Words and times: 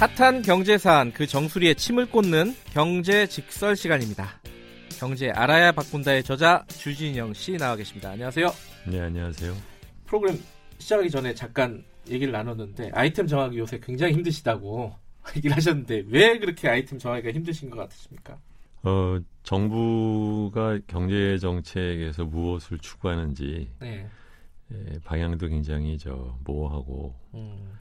핫한 0.00 0.40
경제 0.40 0.78
사안 0.78 1.12
그 1.12 1.26
정수리에 1.26 1.74
침을 1.74 2.06
꽂는 2.06 2.54
경제 2.72 3.26
직설 3.26 3.76
시간입니다. 3.76 4.40
경제 4.98 5.28
알아야 5.28 5.72
바꾼다의 5.72 6.22
저자 6.22 6.64
주진영 6.68 7.34
씨 7.34 7.58
나와 7.58 7.76
계십니다. 7.76 8.08
안녕하세요. 8.12 8.50
네, 8.86 8.98
안녕하세요. 8.98 9.54
프로그램 10.06 10.38
시작하기 10.78 11.10
전에 11.10 11.34
잠깐 11.34 11.84
얘기를 12.08 12.32
나눴는데 12.32 12.92
아이템 12.94 13.26
정하기 13.26 13.58
요새 13.58 13.78
굉장히 13.78 14.14
힘드시다고 14.14 14.90
얘기를 15.36 15.54
하셨는데 15.54 16.04
왜 16.08 16.38
그렇게 16.38 16.70
아이템 16.70 16.98
정하기가 16.98 17.32
힘드신 17.32 17.68
것 17.68 17.76
같으십니까? 17.80 18.38
어, 18.84 19.18
정부가 19.42 20.78
경제 20.86 21.36
정책에서 21.36 22.24
무엇을 22.24 22.78
추구하는지 22.78 23.70
네. 23.80 24.08
예, 24.72 24.98
방향도 25.04 25.46
굉장히 25.48 25.98
저 25.98 26.38
모호하고 26.44 27.14
음, 27.34 27.78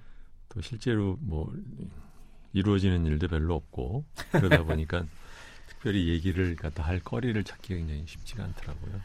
또 0.49 0.59
실제로 0.59 1.17
뭐 1.21 1.49
이루어지는 2.53 3.05
일도 3.05 3.27
별로 3.27 3.55
없고 3.55 4.05
그러다 4.31 4.63
보니까 4.63 5.05
특별히 5.67 6.09
얘기를 6.09 6.55
갖다 6.55 6.83
할 6.83 6.99
거리를 6.99 7.41
찾기가 7.43 7.75
굉장히 7.75 8.03
쉽지가 8.05 8.43
않더라고요. 8.43 9.01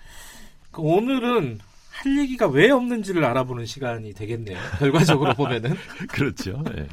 그 0.71 0.83
오늘은 0.83 1.59
할 1.91 2.19
얘기가 2.19 2.49
왜 2.49 2.71
없는지를 2.71 3.25
알아보는 3.25 3.67
시간이 3.67 4.13
되겠네요. 4.15 4.59
결과적으로 4.79 5.35
보면은 5.35 5.75
그렇죠. 6.09 6.63
예. 6.77 6.89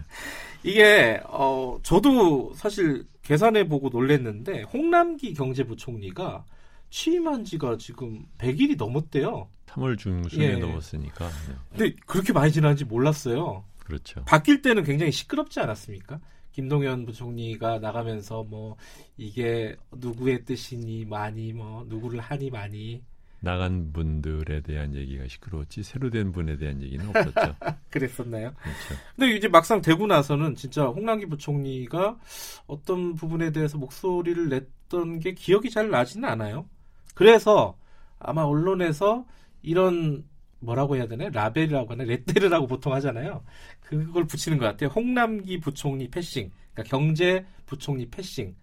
이게 0.63 1.19
어 1.25 1.79
저도 1.81 2.53
사실 2.55 3.05
계산해 3.23 3.67
보고 3.67 3.89
놀랬는데 3.89 4.63
홍남기 4.63 5.33
경제부총리가 5.33 6.45
취임한 6.91 7.43
지가 7.43 7.77
지금 7.77 8.26
100일이 8.37 8.77
넘었대요. 8.77 9.49
3월 9.67 9.98
중순에 9.98 10.43
예. 10.43 10.55
넘었으니까 10.57 11.27
네. 11.27 11.55
근데 11.70 11.95
그렇게 12.05 12.33
많이 12.33 12.51
지난지 12.51 12.85
몰랐어요. 12.85 13.63
그렇죠. 13.83 14.23
바뀔 14.26 14.61
때는 14.61 14.83
굉장히 14.83 15.11
시끄럽지 15.11 15.59
않았습니까? 15.59 16.20
김동연 16.52 17.05
부총리가 17.05 17.80
나가면서 17.80 18.44
뭐 18.44 18.76
이게 19.18 19.76
누구의 19.91 20.46
뜻이니 20.46 21.05
많이 21.05 21.54
뭐 21.54 21.85
누구를 21.88 22.20
하니 22.20 22.49
많이 22.49 23.04
나간 23.41 23.91
분들에 23.91 24.62
대한 24.62 24.96
얘기가 24.96 25.27
시끄러웠지 25.27 25.82
새로 25.82 26.10
된 26.12 26.32
분에 26.32 26.57
대한 26.57 26.82
얘기는 26.82 27.07
없었죠. 27.07 27.55
그랬었나요? 27.90 28.54
그렇죠. 28.54 29.02
근데 29.16 29.35
이제 29.35 29.48
막상 29.48 29.82
되고 29.82 30.05
나서는 30.05 30.55
진짜 30.55 30.85
홍남기 30.85 31.26
부총리가 31.26 32.20
어떤 32.68 33.16
부분에 33.16 33.52
대해서 33.52 33.79
목소리를 33.79 34.48
냈던 34.49 35.20
게 35.20 35.34
기억이 35.34 35.72
잘 35.72 35.90
나지는 35.90 36.29
않아요. 36.29 36.68
그래서 37.16 37.76
아마 38.20 38.44
언론에서 38.44 39.26
이런 39.63 40.24
뭐라고 40.62 40.95
해야 40.95 41.07
되나 41.07 41.27
라벨이라고 41.29 41.91
하나 41.91 42.04
레테르라고 42.04 42.67
보통 42.67 42.93
하잖아요. 42.93 43.43
그걸 43.81 44.26
붙이는 44.26 44.57
것 44.57 44.65
같아요. 44.65 44.90
홍남기 44.90 45.59
부총리 45.59 46.09
패싱, 46.09 46.51
그러니까 46.73 46.95
경제 46.98 47.45
부총리 47.65 48.09
패싱 48.09 48.55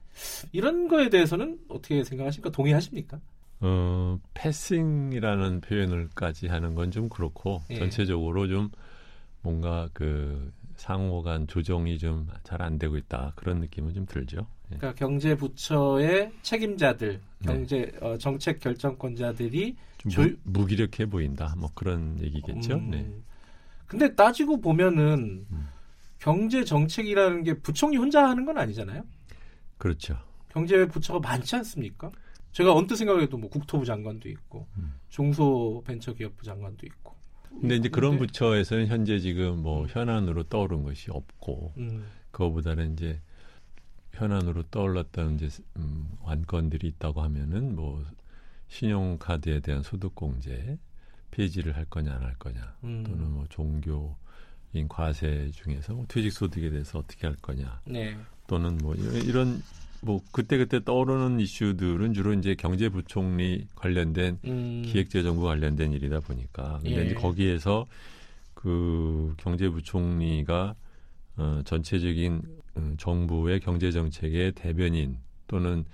이런 0.52 0.88
거에 0.88 1.08
대해서는 1.10 1.58
어떻게 1.69 2.02
생각하십니까? 2.04 2.50
동의하십니까? 2.50 3.20
어, 3.60 4.19
패싱이라는 4.34 5.60
표현을까지 5.60 6.46
하는 6.48 6.74
건 6.74 6.91
좀 6.91 7.08
그렇고 7.08 7.62
예. 7.70 7.76
전체적으로 7.78 8.46
좀 8.48 8.70
뭔가 9.42 9.88
그 9.92 10.52
상호 10.76 11.22
간 11.22 11.46
조정이 11.46 11.98
좀 11.98 12.28
잘 12.44 12.62
안 12.62 12.78
되고 12.78 12.96
있다 12.96 13.32
그런 13.36 13.58
느낌은 13.60 13.94
좀 13.94 14.06
들죠. 14.06 14.46
예. 14.72 14.77
그러니까 14.77 14.94
경제 14.94 15.34
부처의 15.34 16.33
책임자들, 16.42 17.20
네. 17.41 17.47
경제 17.47 17.92
어, 18.00 18.16
정책 18.19 18.61
결정권자들이 18.61 19.77
좀 19.98 20.10
조- 20.10 20.28
무, 20.44 20.66
기력해 20.66 21.06
보인다 21.06 21.54
뭐 21.56 21.70
그런 21.75 22.19
얘기겠죠. 22.20 22.75
음, 22.75 22.91
네. 22.91 23.10
근데 23.87 24.15
따지고 24.15 24.60
보면은 24.60 25.47
음. 25.50 25.69
경제 26.19 26.65
정책이라는 26.65 27.42
게 27.44 27.54
부총리 27.54 27.97
혼자 27.97 28.28
하는 28.28 28.44
건 28.44 28.59
아니잖아요. 28.59 29.03
그렇죠. 29.78 30.19
경제 30.48 30.87
부처가 30.87 31.21
많지 31.21 31.56
않습니까? 31.56 32.10
제가 32.53 32.75
언뜻 32.75 32.97
생각해도 32.97 33.38
뭐 33.38 33.48
국토부 33.48 33.84
장관도 33.84 34.28
있고 34.28 34.66
음. 34.76 34.94
중소벤처기업부 35.09 36.44
장관도 36.44 36.87
있고. 36.87 37.16
근데 37.60 37.76
이제 37.76 37.88
그런 37.88 38.12
근데, 38.12 38.26
부처에서는 38.26 38.87
현재 38.88 39.19
지금 39.19 39.62
뭐 39.62 39.87
현안으로 39.87 40.44
떠오른 40.44 40.82
것이 40.82 41.10
없고 41.10 41.72
음, 41.78 42.04
그거보다는 42.31 42.92
이제 42.92 43.21
현안으로 44.18 44.64
떠올랐던 44.70 45.36
이제 45.36 45.48
음, 45.76 46.08
안건들이 46.24 46.88
있다고 46.88 47.22
하면은 47.22 47.76
뭐 47.76 48.04
신용카드에 48.68 49.60
대한 49.60 49.82
소득공제 49.82 50.78
폐지를 51.30 51.76
할 51.76 51.84
거냐 51.86 52.12
안 52.12 52.22
할 52.22 52.34
거냐 52.38 52.74
음, 52.84 53.04
또는 53.06 53.30
뭐 53.30 53.46
종교인 53.48 54.88
과세 54.88 55.50
중에서 55.54 55.94
뭐 55.94 56.04
퇴직소득에 56.08 56.70
대해서 56.70 56.98
어떻게 56.98 57.26
할 57.26 57.36
거냐 57.36 57.80
네, 57.84 58.16
또는 58.46 58.78
뭐 58.78 58.94
이런, 58.94 59.14
이런 59.24 59.62
뭐 60.00 60.20
그때 60.32 60.56
그때 60.58 60.82
떠오르는 60.82 61.40
이슈들은 61.40 62.14
주로 62.14 62.32
이제 62.32 62.54
경제부총리 62.54 63.66
관련된 63.74 64.38
음, 64.44 64.82
기획재정부 64.86 65.42
관련된 65.42 65.92
일이다 65.92 66.20
보니까. 66.20 66.78
근데 66.82 67.00
예. 67.00 67.06
이제 67.06 67.14
거기에서 67.14 67.86
그 68.54 69.34
경제부총리가 69.38 70.74
어, 71.38 71.62
전체적인 71.65 72.43
어, 72.75 72.93
정부의 72.99 73.60
경제 73.60 73.91
정책의 73.91 74.53
대변인 74.53 75.19
또는 75.47 75.84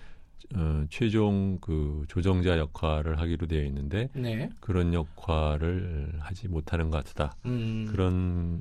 어, 0.55 0.85
최종 0.91 1.59
그 1.61 2.05
조정자 2.09 2.59
역할을 2.59 3.19
하기로 3.19 3.47
되어 3.47 3.65
있는데 3.65 4.09
네, 4.15 4.51
그런 4.61 4.93
역할을 4.93 6.15
하지 6.19 6.49
못하는 6.49 6.91
것 6.91 7.05
같다. 7.05 7.37
음, 7.47 7.87
그런 7.91 8.61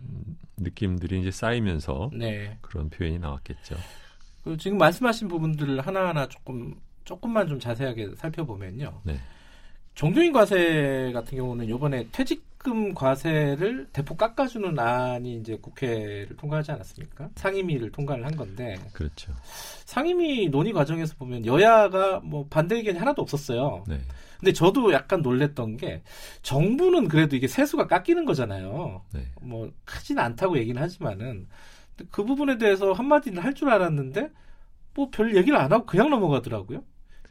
느낌들이 0.58 1.22
이제 1.22 1.32
쌓이면서 1.32 2.10
네. 2.14 2.58
그런 2.62 2.90
표현이 2.90 3.20
나왔겠죠. 3.20 3.76
그 4.44 4.58
지금 4.58 4.78
말씀하신 4.78 5.28
부분들을 5.28 5.80
하나하나 5.82 6.28
조금 6.28 6.76
조금만 7.06 7.48
좀 7.48 7.60
자세하게 7.60 8.16
살펴보면요. 8.16 9.02
네. 9.04 9.18
종교인 9.96 10.34
과세 10.34 11.12
같은 11.14 11.38
경우는 11.38 11.68
이번에 11.68 12.08
퇴직 12.12 12.44
금 12.64 12.94
과세를 12.94 13.88
대폭 13.92 14.18
깎아주는 14.18 14.80
안이 14.80 15.36
이제 15.36 15.58
국회를 15.62 16.30
통과하지 16.38 16.72
않았습니까? 16.72 17.30
상임위를 17.36 17.92
통과를 17.92 18.26
한 18.26 18.36
건데 18.38 18.76
그렇죠. 18.94 19.34
상임위 19.86 20.48
논의 20.50 20.72
과정에서 20.72 21.16
보면 21.18 21.46
여야가 21.46 22.22
뭐 22.22 22.48
반대 22.50 22.76
의견이 22.78 22.98
하나도 22.98 23.22
없었어요. 23.22 23.84
네. 23.88 24.00
근데 24.40 24.54
저도 24.54 24.94
약간 24.94 25.22
놀랬던 25.22 25.78
게 25.78 26.02
정부는 26.42 27.08
그래도 27.10 27.36
이게 27.36 27.48
세수가 27.48 27.88
깎이는 27.88 28.24
거잖아요. 28.26 29.02
네. 29.14 29.28
뭐 29.42 29.70
크진 29.86 30.18
않다고 30.20 30.58
얘기는 30.58 30.82
하지만은 30.82 31.48
그 32.12 32.24
부분에 32.24 32.58
대해서 32.58 32.94
한마디는 32.94 33.42
할 33.44 33.54
줄 33.54 33.70
알았는데 33.70 34.30
뭐 34.96 35.10
별 35.12 35.36
얘기를 35.36 35.58
안 35.60 35.72
하고 35.74 35.86
그냥 35.86 36.10
넘어가더라고요. 36.10 36.82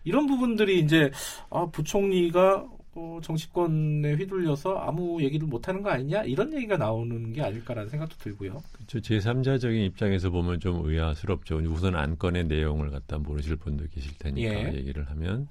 이런 0.05 0.27
부분들이 0.27 0.79
이제 0.81 1.11
아, 1.51 1.67
부총리가 1.73 2.67
어, 2.95 3.19
정치권에 3.23 4.15
휘둘려서 4.15 4.77
아무 4.77 5.23
얘기를 5.23 5.47
못 5.47 5.67
하는 5.69 5.83
거 5.83 5.91
아니냐 5.91 6.25
이런 6.25 6.53
얘기가 6.53 6.77
나오는 6.77 7.33
게 7.33 7.41
아닐까라는 7.43 7.89
생각도 7.89 8.17
들고요. 8.19 8.63
그렇죠. 8.73 8.99
제3자적인 9.01 9.87
입장에서 9.87 10.31
보면 10.31 10.61
좀 10.61 10.85
의아스럽죠. 10.87 11.57
우선 11.71 11.97
안건의 11.97 12.45
내용을 12.45 12.91
갖다 12.91 13.19
모르실 13.19 13.57
분도 13.57 13.87
계실 13.89 14.13
테니까 14.19 14.53
예. 14.53 14.75
얘기를 14.75 15.09
하면 15.11 15.49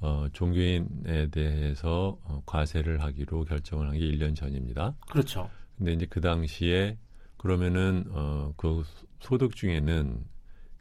어, 0.00 0.26
종교인에 0.32 1.28
대해서 1.30 2.18
어, 2.24 2.42
과세를 2.46 3.02
하기로 3.02 3.44
결정을 3.44 3.88
한 3.88 3.94
게 3.98 4.00
1년 4.10 4.34
전입니다. 4.36 4.94
그렇죠. 5.10 5.48
근데 5.76 5.92
이제 5.94 6.06
그 6.08 6.20
당시에 6.20 6.96
그러면은 7.38 8.04
어, 8.10 8.52
그 8.56 8.84
소득 9.20 9.56
중에는 9.56 10.24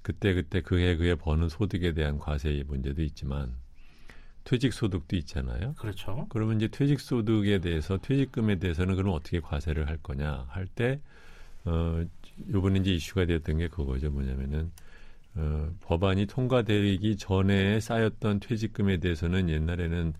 그때 0.03 0.33
그때 0.35 0.61
그해 0.61 0.95
그해 0.95 1.15
버는 1.15 1.49
소득에 1.49 1.93
대한 1.93 2.19
과세 2.19 2.63
문제도 2.67 3.01
있지만 3.03 3.55
퇴직 4.43 4.73
소득도 4.73 5.15
있잖아요. 5.17 5.73
그렇죠. 5.75 6.25
그러면 6.29 6.57
이제 6.57 6.67
퇴직 6.67 6.99
소득에 6.99 7.59
대해서 7.59 7.97
퇴직금에 7.97 8.57
대해서는 8.59 8.95
그럼 8.95 9.13
어떻게 9.13 9.39
과세를 9.39 9.87
할 9.87 9.97
거냐 9.97 10.45
할 10.49 10.67
때 10.67 10.99
어, 11.65 12.03
요번에 12.51 12.79
이제 12.79 12.91
이슈가 12.91 13.25
되었던 13.25 13.57
게 13.57 13.67
그거죠. 13.67 14.09
뭐냐면은 14.09 14.71
어, 15.35 15.69
법안이 15.81 16.25
통과되기 16.25 17.17
전에 17.17 17.79
쌓였던 17.79 18.39
퇴직금에 18.39 18.97
대해서는 18.97 19.49
옛날에는 19.49 20.13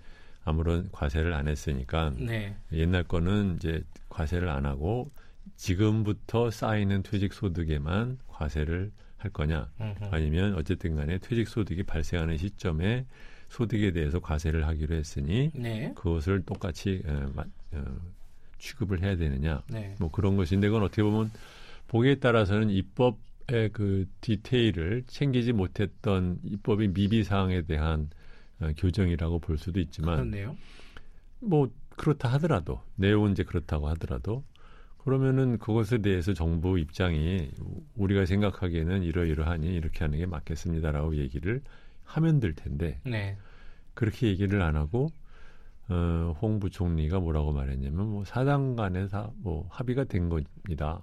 아무런 0.44 0.90
과세를 0.92 1.34
안 1.34 1.48
했으니까 1.48 2.14
네. 2.18 2.56
옛날 2.74 3.04
거는 3.04 3.56
이제 3.58 3.84
과세를 4.10 4.50
안 4.50 4.66
하고 4.66 5.12
지금부터 5.56 6.50
쌓이는 6.52 7.04
퇴직 7.04 7.34
소득에만 7.34 8.20
과세를 8.28 8.92
할 9.18 9.32
거냐 9.32 9.70
음흠. 9.80 10.06
아니면 10.12 10.56
어쨌든 10.56 10.96
간에 10.96 11.18
퇴직 11.20 11.48
소득이 11.48 11.84
발생하는 11.84 12.38
시점에 12.38 13.06
소득에 13.52 13.92
대해서 13.92 14.20
과세를 14.22 14.66
하기로 14.66 14.96
했으니 14.96 15.52
네. 15.54 15.92
그것을 15.96 16.44
똑같이 16.46 17.04
어, 17.06 17.30
마- 17.36 17.44
어, 17.74 17.84
취급을 18.60 19.02
해야 19.04 19.18
되느냐 19.18 19.62
네. 19.70 19.94
뭐 20.00 20.10
그런 20.10 20.38
것인데 20.38 20.70
그건 20.70 20.84
어떻게 20.84 21.04
보면 21.04 21.32
보기에 21.90 22.16
따라서는 22.16 22.70
입법의 22.70 23.72
그 23.74 24.08
디테일을 24.22 25.04
챙기지 25.08 25.52
못했던 25.52 26.40
입법의 26.44 26.90
미비 26.94 27.26
사항에 27.26 27.64
대한 27.64 28.10
어, 28.62 28.72
교정이라고 28.78 29.40
볼 29.40 29.58
수도 29.58 29.82
있지만 29.82 30.16
그렇네요. 30.16 30.56
뭐 31.40 31.70
그렇다 31.98 32.30
하더라도 32.34 32.80
내용은 32.96 33.34
이제 33.34 33.44
그렇다고 33.44 33.90
하더라도 33.90 34.46
그러면은 35.00 35.58
그것에 35.58 35.98
대해서 35.98 36.34
정부 36.34 36.80
입장이 36.80 37.50
우리가 37.96 38.26
생각하기에는 38.26 39.04
이러이러하니 39.04 39.68
이렇게 39.76 40.06
하는 40.06 40.20
게 40.20 40.26
맞겠습니다라고 40.26 41.18
얘기를 41.18 41.62
하면 42.14 42.40
될 42.40 42.54
텐데 42.54 43.00
네. 43.06 43.38
그렇게 43.94 44.28
얘기를 44.28 44.62
안 44.62 44.76
하고 44.76 45.10
어, 45.90 46.36
홍 46.42 46.60
부총리가 46.60 47.20
뭐라고 47.20 47.52
말했냐면 47.52 48.08
뭐 48.08 48.26
사당 48.26 48.76
간에 48.76 49.08
다뭐 49.08 49.68
합의가 49.70 50.06
된 50.06 50.30
겁니다. 50.30 51.02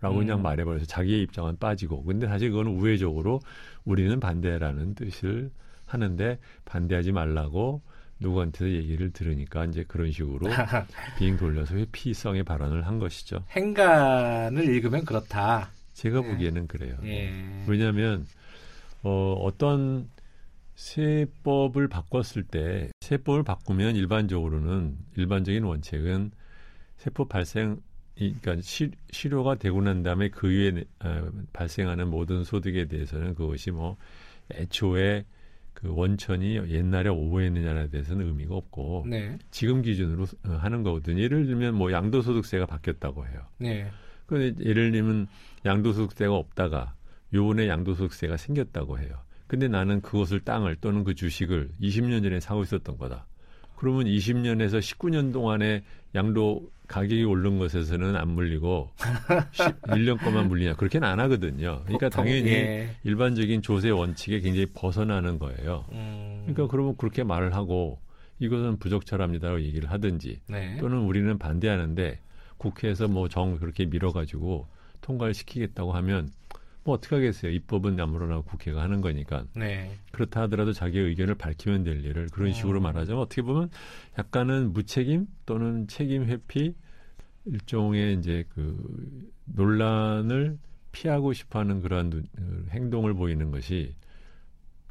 라고 0.00 0.16
음. 0.16 0.20
그냥 0.20 0.42
말해버려서 0.42 0.84
자기의 0.84 1.22
입장은 1.22 1.56
빠지고 1.58 2.04
근데 2.04 2.26
사실 2.26 2.50
그건 2.50 2.66
우회적으로 2.66 3.40
우리는 3.84 4.20
반대라는 4.20 4.94
뜻을 4.94 5.50
하는데 5.86 6.38
반대하지 6.64 7.12
말라고 7.12 7.80
누구한테도 8.20 8.70
얘기를 8.72 9.10
들으니까 9.10 9.64
이제 9.64 9.84
그런 9.86 10.10
식으로 10.12 10.46
빙 11.18 11.36
돌려서 11.36 11.74
회피성의 11.74 12.44
발언을 12.44 12.86
한 12.86 12.98
것이죠. 12.98 13.44
행간을 13.50 14.64
읽으면 14.64 15.04
그렇다. 15.04 15.70
제가 15.94 16.20
네. 16.20 16.30
보기에는 16.30 16.66
그래요. 16.66 16.96
예. 17.04 17.32
왜냐하면 17.66 18.26
어, 19.02 19.34
어떤 19.40 20.08
세법을 20.74 21.88
바꿨을 21.88 22.44
때 22.44 22.90
세법을 23.00 23.42
바꾸면 23.42 23.96
일반적으로는 23.96 24.96
일반적인 25.16 25.62
원칙은 25.64 26.32
세법 26.96 27.28
발생 27.28 27.80
이 28.16 28.34
그러니까 28.40 28.62
시, 28.62 28.90
실효가 29.10 29.56
되고 29.56 29.80
난 29.82 30.02
다음에 30.02 30.28
그 30.28 30.48
위에 30.48 30.84
어, 31.00 31.30
발생하는 31.52 32.08
모든 32.08 32.44
소득에 32.44 32.86
대해서는 32.86 33.34
그것이 33.34 33.72
뭐 33.72 33.96
애초에 34.52 35.24
그 35.72 35.92
원천이 35.92 36.70
옛날에 36.70 37.08
오버했느냐에 37.08 37.88
대해서는 37.88 38.26
의미가 38.26 38.54
없고 38.54 39.06
네. 39.08 39.36
지금 39.50 39.82
기준으로 39.82 40.24
어, 40.46 40.50
하는 40.50 40.84
거거든요. 40.84 41.20
예를 41.20 41.46
들면 41.46 41.74
뭐 41.74 41.90
양도소득세가 41.90 42.66
바뀌었다고 42.66 43.26
해요. 43.26 43.40
네. 43.58 43.90
근데 44.26 44.54
예를 44.64 44.92
들면 44.92 45.26
양도소득세가 45.64 46.32
없다가 46.32 46.94
요번에 47.32 47.68
양도소득세가 47.68 48.36
생겼다고 48.36 49.00
해요. 49.00 49.20
근데 49.54 49.68
나는 49.68 50.00
그것을 50.00 50.40
땅을 50.40 50.78
또는 50.80 51.04
그 51.04 51.14
주식을 51.14 51.70
20년 51.80 52.24
전에 52.24 52.40
사고 52.40 52.64
있었던 52.64 52.98
거다. 52.98 53.24
그러면 53.76 54.06
20년에서 54.06 54.80
19년 54.80 55.32
동안에 55.32 55.84
양도 56.16 56.68
가격이 56.88 57.22
오른 57.22 57.60
것에서는 57.60 58.16
안 58.16 58.30
물리고 58.30 58.90
1년 59.86 60.18
거만 60.24 60.48
물리냐 60.48 60.74
그렇게는 60.74 61.06
안 61.06 61.20
하거든요. 61.20 61.82
그러니까 61.84 62.08
당연히 62.08 62.48
예. 62.48 62.90
일반적인 63.04 63.62
조세 63.62 63.90
원칙에 63.90 64.40
굉장히 64.40 64.66
벗어나는 64.74 65.38
거예요. 65.38 65.84
음, 65.92 66.40
그러니까 66.46 66.66
그러면 66.66 66.96
그렇게 66.96 67.22
말을 67.22 67.54
하고 67.54 68.00
이것은 68.40 68.80
부적절합니다라고 68.80 69.62
얘기를 69.62 69.88
하든지 69.88 70.40
네. 70.48 70.78
또는 70.80 70.98
우리는 70.98 71.38
반대하는데 71.38 72.18
국회에서 72.56 73.06
뭐 73.06 73.28
정 73.28 73.56
그렇게 73.56 73.86
밀어가지고 73.86 74.66
통과를 75.00 75.32
시키겠다고 75.32 75.92
하면 75.92 76.28
뭐 76.84 76.94
어떻게 76.96 77.16
하겠어요. 77.16 77.50
입법은 77.52 77.98
아무로나 77.98 78.40
국회가 78.42 78.82
하는 78.82 79.00
거니까. 79.00 79.44
네. 79.56 79.90
그렇다 80.12 80.42
하더라도 80.42 80.72
자기의 80.72 81.06
의견을 81.06 81.34
밝히면 81.34 81.82
될 81.84 82.04
일을 82.04 82.28
그런 82.28 82.52
식으로 82.52 82.80
음. 82.80 82.82
말하자면 82.84 83.20
어떻게 83.22 83.42
보면 83.42 83.70
약간은 84.18 84.72
무책임 84.74 85.26
또는 85.46 85.88
책임 85.88 86.24
회피 86.26 86.74
일종의 87.46 88.18
이제 88.18 88.44
그 88.54 89.30
논란을 89.46 90.58
피하고 90.92 91.32
싶어하는 91.32 91.80
그러한 91.82 92.10
눈- 92.10 92.26
그 92.36 92.66
행동을 92.70 93.14
보이는 93.14 93.50
것이 93.50 93.94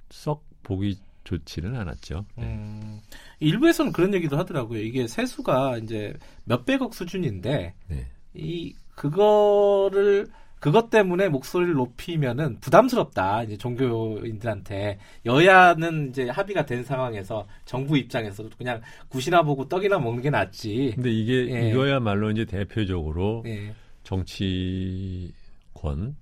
썩 0.09 0.43
보기 0.63 0.97
좋지는 1.23 1.75
않았죠. 1.75 2.25
네. 2.35 2.43
음, 2.43 2.99
일부에서는 3.39 3.91
그런 3.93 4.13
얘기도 4.13 4.37
하더라고요. 4.37 4.81
이게 4.81 5.07
세수가 5.07 5.77
이제 5.77 6.13
몇백억 6.45 6.93
수준인데 6.93 7.73
네. 7.87 8.07
이 8.33 8.75
그거를 8.95 10.27
그것 10.63 10.89
때문에 10.89 11.27
목소리를 11.27 11.73
높이면은 11.73 12.57
부담스럽다. 12.61 13.43
이제 13.43 13.57
종교인들한테 13.57 14.97
여야는 15.25 16.11
이제 16.11 16.29
합의가 16.29 16.65
된 16.65 16.85
상황에서 16.85 17.45
정부 17.65 17.97
입장에서 17.97 18.47
그냥 18.57 18.79
굿이나 19.09 19.43
보고 19.43 19.67
떡이나 19.67 19.99
먹는 19.99 20.23
게 20.23 20.29
낫지. 20.29 20.93
근데 20.95 21.11
이게 21.11 21.53
예. 21.53 21.69
이거야말로 21.69 22.31
이제 22.31 22.45
대표적으로 22.45 23.43
예. 23.45 23.75
정치권 24.03 25.33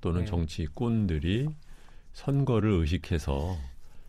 또는 0.02 0.22
네. 0.22 0.26
정치꾼들이 0.26 1.48
선거를 2.14 2.72
의식해서 2.72 3.56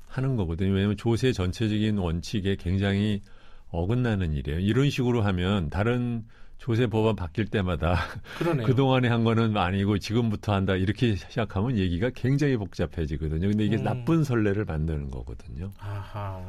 하는 0.06 0.36
거거든요. 0.36 0.72
왜냐하면 0.72 0.96
조세 0.96 1.32
전체적인 1.32 1.98
원칙에 1.98 2.56
굉장히 2.56 3.20
어긋나는 3.68 4.32
일이에요. 4.32 4.60
이런 4.60 4.88
식으로 4.88 5.20
하면 5.20 5.68
다른 5.68 6.24
조세 6.62 6.86
법안 6.86 7.16
바뀔 7.16 7.46
때마다 7.46 7.96
그러네요. 8.38 8.64
그동안에 8.68 9.08
한 9.08 9.24
거는 9.24 9.56
아니고 9.56 9.98
지금부터 9.98 10.54
한다 10.54 10.76
이렇게 10.76 11.16
시작하면 11.16 11.76
얘기가 11.76 12.10
굉장히 12.14 12.56
복잡해지거든요. 12.56 13.48
근데 13.48 13.64
이게 13.64 13.78
음. 13.78 13.82
나쁜 13.82 14.22
선례를 14.22 14.64
만드는 14.64 15.10
거거든요. 15.10 15.72
아하. 15.80 16.40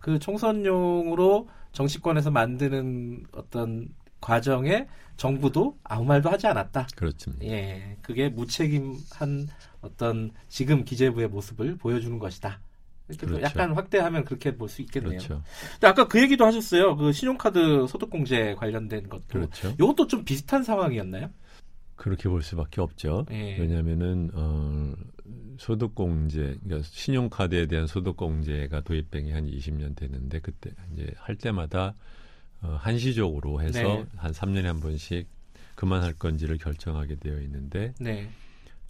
그 0.00 0.18
총선용으로 0.18 1.50
정치권에서 1.72 2.30
만드는 2.30 3.26
어떤 3.32 3.88
과정에 4.22 4.88
정부도 5.18 5.76
아무 5.84 6.06
말도 6.06 6.30
하지 6.30 6.46
않았다. 6.46 6.86
그렇습니다. 6.96 7.44
예, 7.44 7.98
그게 8.00 8.30
무책임한 8.30 9.48
어떤 9.82 10.30
지금 10.48 10.82
기재부의 10.86 11.28
모습을 11.28 11.76
보여주는 11.76 12.18
것이다. 12.18 12.60
그렇죠. 13.18 13.40
약간 13.42 13.72
확대하면 13.74 14.24
그렇게 14.24 14.56
볼 14.56 14.68
수 14.68 14.82
있겠네요. 14.82 15.10
그렇죠. 15.18 15.42
근데 15.72 15.86
아까 15.86 16.08
그 16.08 16.20
얘기도 16.20 16.44
하셨어요. 16.44 16.96
그 16.96 17.12
신용카드 17.12 17.86
소득공제 17.88 18.54
관련된 18.58 19.08
것도. 19.08 19.22
그렇죠. 19.28 19.68
이것도 19.80 20.06
좀 20.08 20.24
비슷한 20.24 20.62
상황이었나요? 20.64 21.30
그렇게 21.94 22.28
볼 22.28 22.42
수밖에 22.42 22.80
없죠. 22.80 23.24
예. 23.30 23.56
왜냐하면은 23.58 24.30
어, 24.34 24.92
소득공제, 25.58 26.58
그러니까 26.64 26.88
신용카드에 26.92 27.66
대한 27.66 27.86
소득공제가 27.86 28.82
도입된 28.82 29.26
게 29.26 29.32
한 29.32 29.46
20년 29.46 29.96
됐는데 29.96 30.40
그때 30.40 30.70
이제 30.92 31.10
할 31.16 31.36
때마다 31.36 31.94
어, 32.62 32.76
한시적으로 32.80 33.60
해서 33.62 33.80
네. 33.82 34.04
한 34.16 34.32
3년에 34.32 34.64
한 34.64 34.80
번씩 34.80 35.26
그만할 35.74 36.14
건지를 36.14 36.58
결정하게 36.58 37.16
되어 37.16 37.40
있는데 37.42 37.92
네. 37.98 38.28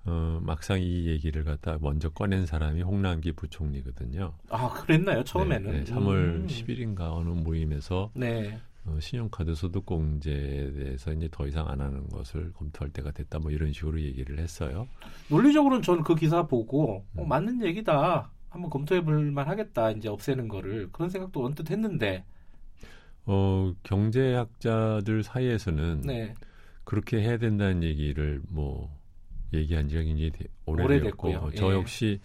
어, 0.06 0.38
막상 0.40 0.80
이 0.80 1.06
얘기를 1.06 1.42
갖다 1.42 1.78
먼저 1.80 2.08
꺼낸 2.08 2.46
사람이 2.46 2.82
홍남기 2.82 3.32
부총리거든요. 3.32 4.32
아, 4.50 4.68
그랬나요? 4.70 5.24
처음에는. 5.24 5.70
네, 5.70 5.84
네, 5.84 5.92
3월 5.92 6.14
음. 6.14 6.46
10일인가 6.48 7.12
어느 7.12 7.28
모임에서 7.30 8.10
네. 8.14 8.58
어, 8.84 8.96
신용카드 9.00 9.56
소득공제에 9.56 10.72
대해서 10.72 11.12
이제 11.12 11.28
더 11.32 11.46
이상 11.48 11.68
안 11.68 11.80
하는 11.80 12.08
것을 12.08 12.52
검토할 12.52 12.90
때가 12.90 13.10
됐다 13.10 13.40
뭐 13.40 13.50
이런 13.50 13.72
식으로 13.72 14.00
얘기를 14.00 14.38
했어요. 14.38 14.86
논리적으로는 15.28 15.82
저는 15.82 16.04
그 16.04 16.14
기사 16.14 16.46
보고 16.46 17.04
어, 17.16 17.22
음. 17.22 17.28
맞는 17.28 17.64
얘기다. 17.64 18.30
한번 18.48 18.70
검토해 18.70 19.02
볼 19.02 19.32
만하겠다. 19.32 19.90
이제 19.92 20.08
없애는 20.08 20.46
거를. 20.46 20.88
그런 20.92 21.10
생각도 21.10 21.44
언뜻 21.44 21.70
했는데. 21.70 22.24
어, 23.24 23.74
경제학자들 23.82 25.24
사이에서는 25.24 26.02
네. 26.02 26.34
그렇게 26.84 27.20
해야 27.20 27.38
된다는 27.38 27.82
얘기를 27.82 28.40
뭐 28.48 28.95
얘기한 29.52 29.88
지가 29.88 30.02
굉장히 30.02 30.30
되- 30.30 30.44
오래됐고 30.66 30.84
오래됐고요. 31.28 31.50
저 31.56 31.70
예. 31.70 31.74
역시 31.76 32.20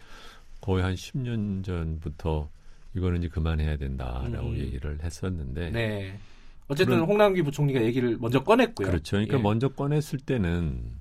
거의 0.60 0.84
한 0.84 0.96
10년 0.96 1.64
전부터 1.64 2.50
이거는 2.96 3.20
이제 3.20 3.28
그만해야 3.30 3.78
된다라고 3.78 4.50
음. 4.50 4.58
얘기를 4.58 5.00
했었는데 5.02 5.72
네. 5.72 6.20
어쨌든 6.68 6.96
그런- 6.96 7.08
홍남기 7.10 7.42
부총리가 7.42 7.82
얘기를 7.84 8.18
먼저 8.18 8.44
꺼냈고요. 8.44 8.88
그렇죠. 8.88 9.12
그러니까 9.18 9.38
예. 9.38 9.42
먼저 9.42 9.70
꺼냈을 9.70 10.20
때는 10.20 11.00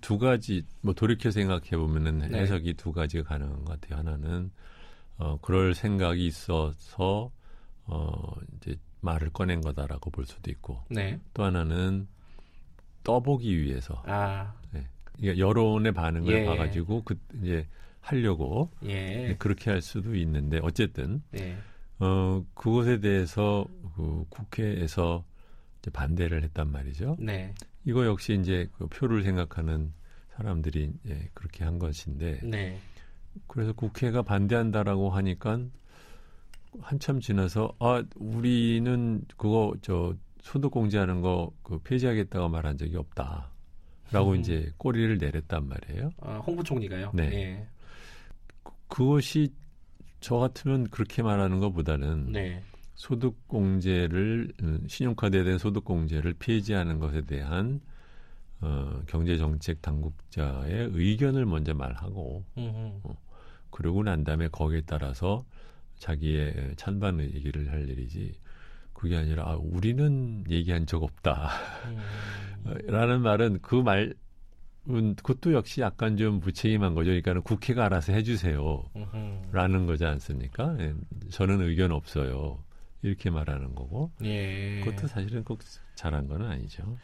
두 0.00 0.18
가지 0.18 0.64
뭐 0.80 0.94
돌이켜 0.94 1.30
생각해 1.30 1.70
보면은 1.76 2.30
네. 2.30 2.40
해석이 2.40 2.74
두 2.74 2.92
가지가 2.92 3.24
가능한 3.24 3.64
것 3.64 3.80
같아요. 3.80 3.98
하나는 3.98 4.50
어 5.18 5.38
그럴 5.42 5.74
생각이 5.74 6.26
있어서 6.26 7.30
어 7.86 8.32
이제 8.56 8.76
말을 9.02 9.30
꺼낸 9.30 9.60
거다라고 9.60 10.10
볼 10.10 10.24
수도 10.24 10.50
있고 10.50 10.80
네. 10.88 11.20
또 11.34 11.44
하나는 11.44 12.08
떠보기 13.04 13.62
위해서 13.62 14.02
아, 14.06 14.54
여론의 15.22 15.92
반응을 15.92 16.32
예. 16.32 16.44
봐가지고 16.44 17.02
그 17.04 17.18
이제 17.42 17.66
하려고 18.00 18.70
예. 18.84 19.36
그렇게 19.38 19.70
할 19.70 19.80
수도 19.80 20.14
있는데 20.16 20.58
어쨌든 20.62 21.22
네. 21.30 21.56
어 21.98 22.44
그것에 22.54 23.00
대해서 23.00 23.66
그 23.96 24.24
국회에서 24.28 25.24
이제 25.78 25.90
반대를 25.90 26.42
했단 26.42 26.70
말이죠. 26.70 27.16
네. 27.18 27.54
이거 27.84 28.04
역시 28.06 28.36
이제 28.40 28.68
그 28.76 28.86
표를 28.88 29.22
생각하는 29.22 29.92
사람들이 30.36 30.92
예, 31.08 31.28
그렇게 31.32 31.64
한 31.64 31.78
것인데 31.78 32.40
네. 32.42 32.78
그래서 33.46 33.72
국회가 33.72 34.22
반대한다라고 34.22 35.10
하니까 35.10 35.60
한참 36.80 37.20
지나서 37.20 37.72
아 37.78 38.02
우리는 38.16 39.22
그거 39.36 39.74
저 39.80 40.14
소득 40.42 40.70
공제하는 40.72 41.20
거 41.20 41.52
그 41.62 41.78
폐지하겠다고 41.78 42.48
말한 42.48 42.76
적이 42.76 42.96
없다 42.96 43.50
라고 44.12 44.32
음. 44.32 44.36
이제 44.36 44.70
꼬리를 44.76 45.18
내렸단 45.18 45.68
말이에요. 45.68 46.10
아, 46.20 46.36
홍 46.38 46.56
부총리가요. 46.56 47.12
네. 47.14 47.24
예. 47.32 47.68
그것이 48.88 49.48
저 50.20 50.36
같으면 50.36 50.88
그렇게 50.88 51.22
말하는 51.22 51.58
것보다는 51.58 52.32
네. 52.32 52.62
소득 52.94 53.46
공제를 53.48 54.52
음, 54.62 54.84
신용카드에 54.86 55.44
대한 55.44 55.58
소득 55.58 55.84
공제를 55.84 56.34
폐지하는 56.38 56.98
것에 56.98 57.22
대한 57.22 57.80
어, 58.60 59.02
경제정책 59.06 59.82
당국자의 59.82 60.90
의견을 60.92 61.44
먼저 61.44 61.74
말하고 61.74 62.44
음, 62.56 63.00
어, 63.02 63.16
그러고 63.70 64.02
난 64.02 64.24
다음에 64.24 64.48
거기에 64.48 64.82
따라서 64.86 65.44
자기의 65.98 66.74
찬반 66.76 67.20
얘기를 67.20 67.70
할 67.70 67.88
일이지 67.88 68.32
그게 68.94 69.16
아니라 69.16 69.44
아, 69.46 69.56
우리는 69.60 70.44
얘기한 70.48 70.86
적 70.86 71.02
없다. 71.02 71.50
음. 71.86 71.98
어, 72.64 72.74
라는 72.86 73.20
말은 73.20 73.58
그 73.60 73.74
말, 73.74 74.14
은 74.88 75.14
그것도 75.14 75.54
역시 75.54 75.80
약간 75.80 76.16
좀 76.16 76.40
무책임한 76.40 76.94
거죠. 76.94 77.10
그러니까 77.10 77.40
국회가 77.40 77.86
알아서 77.86 78.12
해주세요. 78.12 78.84
음, 78.96 79.42
라는 79.50 79.86
거지 79.86 80.04
않습니까? 80.04 80.76
예, 80.78 80.94
저는 81.30 81.62
의견 81.62 81.90
없어요. 81.90 82.62
이렇게 83.02 83.30
말하는 83.30 83.74
거고. 83.74 84.10
예. 84.22 84.80
그것도 84.84 85.06
사실은 85.08 85.44
꼭 85.44 85.60
잘한 85.94 86.26
건 86.26 86.42
아니죠. 86.42 86.98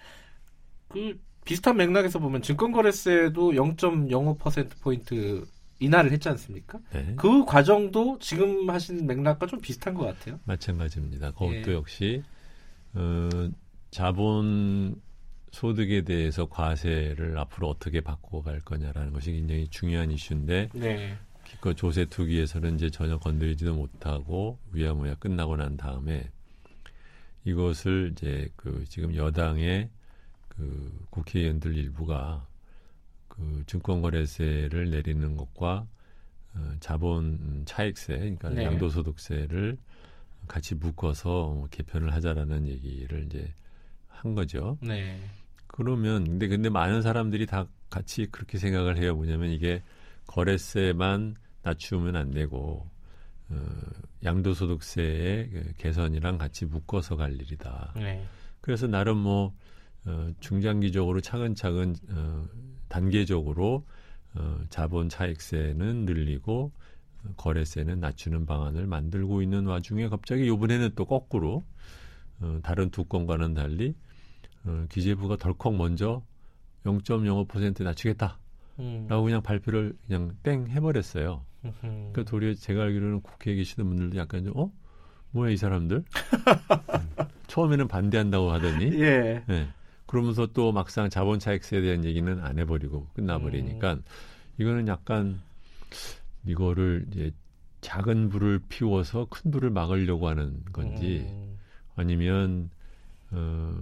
그 0.89 1.19
비슷한 1.45 1.77
맥락에서 1.77 2.19
보면 2.19 2.43
증권거래세도 2.43 3.53
0.05% 3.53 4.81
포인트 4.83 5.45
인하를 5.81 6.13
했지 6.13 6.29
않습니까? 6.29 6.79
네. 6.93 7.15
그 7.17 7.45
과정도 7.45 8.19
지금 8.21 8.71
하신 8.71 9.07
맥락과 9.07 9.47
좀 9.47 9.61
비슷한 9.61 9.95
것 9.95 10.05
같아요. 10.05 10.39
마찬가지입니다. 10.45 11.33
그것도 11.33 11.73
예. 11.73 11.75
역시 11.75 12.23
어, 12.95 13.51
자본 13.91 15.01
소득에 15.51 16.03
대해서 16.03 16.49
과세를 16.49 17.37
앞으로 17.39 17.69
어떻게 17.69 18.01
바꿔갈 18.01 18.61
거냐라는 18.61 19.13
것이 19.13 19.33
굉장히 19.33 19.67
중요한 19.69 20.11
이슈인데 20.11 20.69
네. 20.75 21.17
기껏 21.45 21.75
조세 21.75 22.05
투기에서는 22.05 22.77
이제 22.77 22.91
전혀 22.91 23.19
건드리지도 23.19 23.75
못하고 23.75 24.59
위야무야 24.73 25.17
끝나고 25.17 25.57
난 25.57 25.77
다음에 25.77 26.31
이것을 27.45 28.13
이제 28.13 28.49
그 28.55 28.85
지금 28.89 29.17
여당의 29.17 29.89
그 30.49 31.07
국회의원들 31.11 31.75
일부가 31.77 32.47
그 33.41 33.65
증권거래세를 33.67 34.91
내리는 34.91 35.37
것과 35.37 35.87
어, 36.55 36.73
자본 36.81 37.63
차익세, 37.65 38.17
그러니까 38.19 38.51
네. 38.51 38.65
양도소득세를 38.65 39.79
같이 40.47 40.75
묶어서 40.75 41.69
개편을 41.71 42.13
하자라는 42.13 42.67
얘기를 42.69 43.25
이제 43.25 43.53
한 44.09 44.35
거죠. 44.35 44.77
네. 44.83 45.19
그러면 45.67 46.25
근데 46.25 46.49
근데 46.49 46.69
많은 46.69 47.03
사람들이 47.03 47.47
다 47.47 47.67
같이 47.89 48.27
그렇게 48.27 48.59
생각을 48.59 48.99
해요. 48.99 49.15
뭐냐면 49.15 49.51
이게 49.51 49.83
거래세만 50.27 51.37
낮추면 51.63 52.17
안 52.17 52.31
되고 52.31 52.89
어, 53.49 53.57
양도소득세의 54.25 55.51
그 55.51 55.73
개선이랑 55.79 56.39
같이 56.39 56.67
묶어서 56.67 57.17
갈 57.17 57.35
일이다. 57.35 57.95
네. 57.97 58.27
그래서 58.61 58.87
나름 58.87 59.19
뭐 59.19 59.55
어, 60.07 60.31
중장기적으로 60.41 61.21
차근차근 61.21 61.97
어, 62.11 62.47
단계적으로 62.89 63.85
어, 64.35 64.61
자본 64.71 65.09
차익세는 65.09 66.05
늘리고 66.05 66.73
어, 67.25 67.29
거래세는 67.37 68.01
낮추는 68.01 68.47
방안을 68.47 68.87
만들고 68.87 69.43
있는 69.43 69.67
와중에 69.67 70.09
갑자기 70.09 70.47
이번에는 70.47 70.93
또 70.95 71.05
거꾸로 71.05 71.65
어, 72.41 72.59
다른 72.63 72.91
두 72.91 73.05
건과는 73.05 73.55
달리 73.55 73.95
어, 74.65 74.87
기재부가 74.89 75.37
덜컥 75.37 75.75
먼저 75.77 76.23
0.05% 76.85 77.83
낮추겠다라고 77.83 78.39
음. 78.79 79.07
그냥 79.09 79.43
발표를 79.43 79.95
그냥 80.07 80.37
땡 80.43 80.69
해버렸어요. 80.69 81.45
음. 81.65 81.73
그러니까 82.13 82.25
도리어 82.25 82.55
제가 82.55 82.83
알기로는 82.83 83.21
국회에 83.21 83.55
계시는 83.55 83.87
분들도 83.87 84.17
약간 84.17 84.45
좀 84.45 84.55
어? 84.57 84.73
뭐야 85.33 85.51
이 85.51 85.57
사람들? 85.57 86.03
음, 86.95 87.27
처음에는 87.47 87.87
반대한다고 87.89 88.51
하더니 88.51 89.01
예. 89.01 89.45
예. 89.49 89.69
그러면서 90.11 90.47
또 90.47 90.73
막상 90.73 91.09
자본 91.09 91.39
차익세에 91.39 91.81
대한 91.83 92.05
얘기는 92.05 92.41
안 92.43 92.59
해버리고 92.59 93.07
끝나버리니까 93.15 93.93
음. 93.95 94.03
이거는 94.59 94.89
약간 94.89 95.39
이거를 96.45 97.07
이제 97.13 97.31
작은 97.81 98.29
불을 98.29 98.61
피워서 98.69 99.29
큰 99.31 99.53
불을 99.53 99.71
막으려고 99.71 100.29
하는 100.29 100.65
건지 100.73 101.25
음. 101.29 101.57
아니면 101.95 102.71
어, 103.31 103.73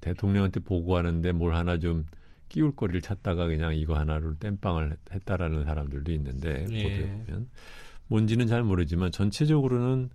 대통령한테 0.00 0.60
보고하는데 0.60 1.32
뭘 1.32 1.56
하나 1.56 1.76
좀 1.80 2.06
끼울 2.48 2.76
거리를 2.76 3.00
찾다가 3.00 3.46
그냥 3.46 3.74
이거 3.74 3.98
하나로 3.98 4.36
땜빵을 4.38 4.92
했- 4.92 4.98
했다라는 5.12 5.64
사람들도 5.64 6.12
있는데 6.12 6.66
예. 6.70 6.82
보도에 6.84 7.10
보면 7.26 7.48
뭔지는 8.06 8.46
잘 8.46 8.62
모르지만 8.62 9.10
전체적으로는 9.10 10.10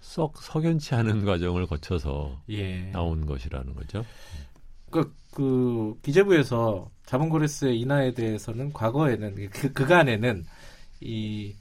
썩 0.00 0.38
석연치 0.40 0.94
않은 0.94 1.24
과정을 1.26 1.66
거쳐서 1.66 2.40
예. 2.48 2.90
나온 2.90 3.26
것이라는 3.26 3.74
거죠. 3.74 4.02
그, 4.94 5.12
그 5.32 5.94
기재부에서 6.02 6.88
자본거래세 7.06 7.72
인하에 7.74 8.12
대해서는 8.14 8.72
과거에는 8.72 9.34
그 9.50 9.72
그간에는 9.72 10.44
이 11.00 11.52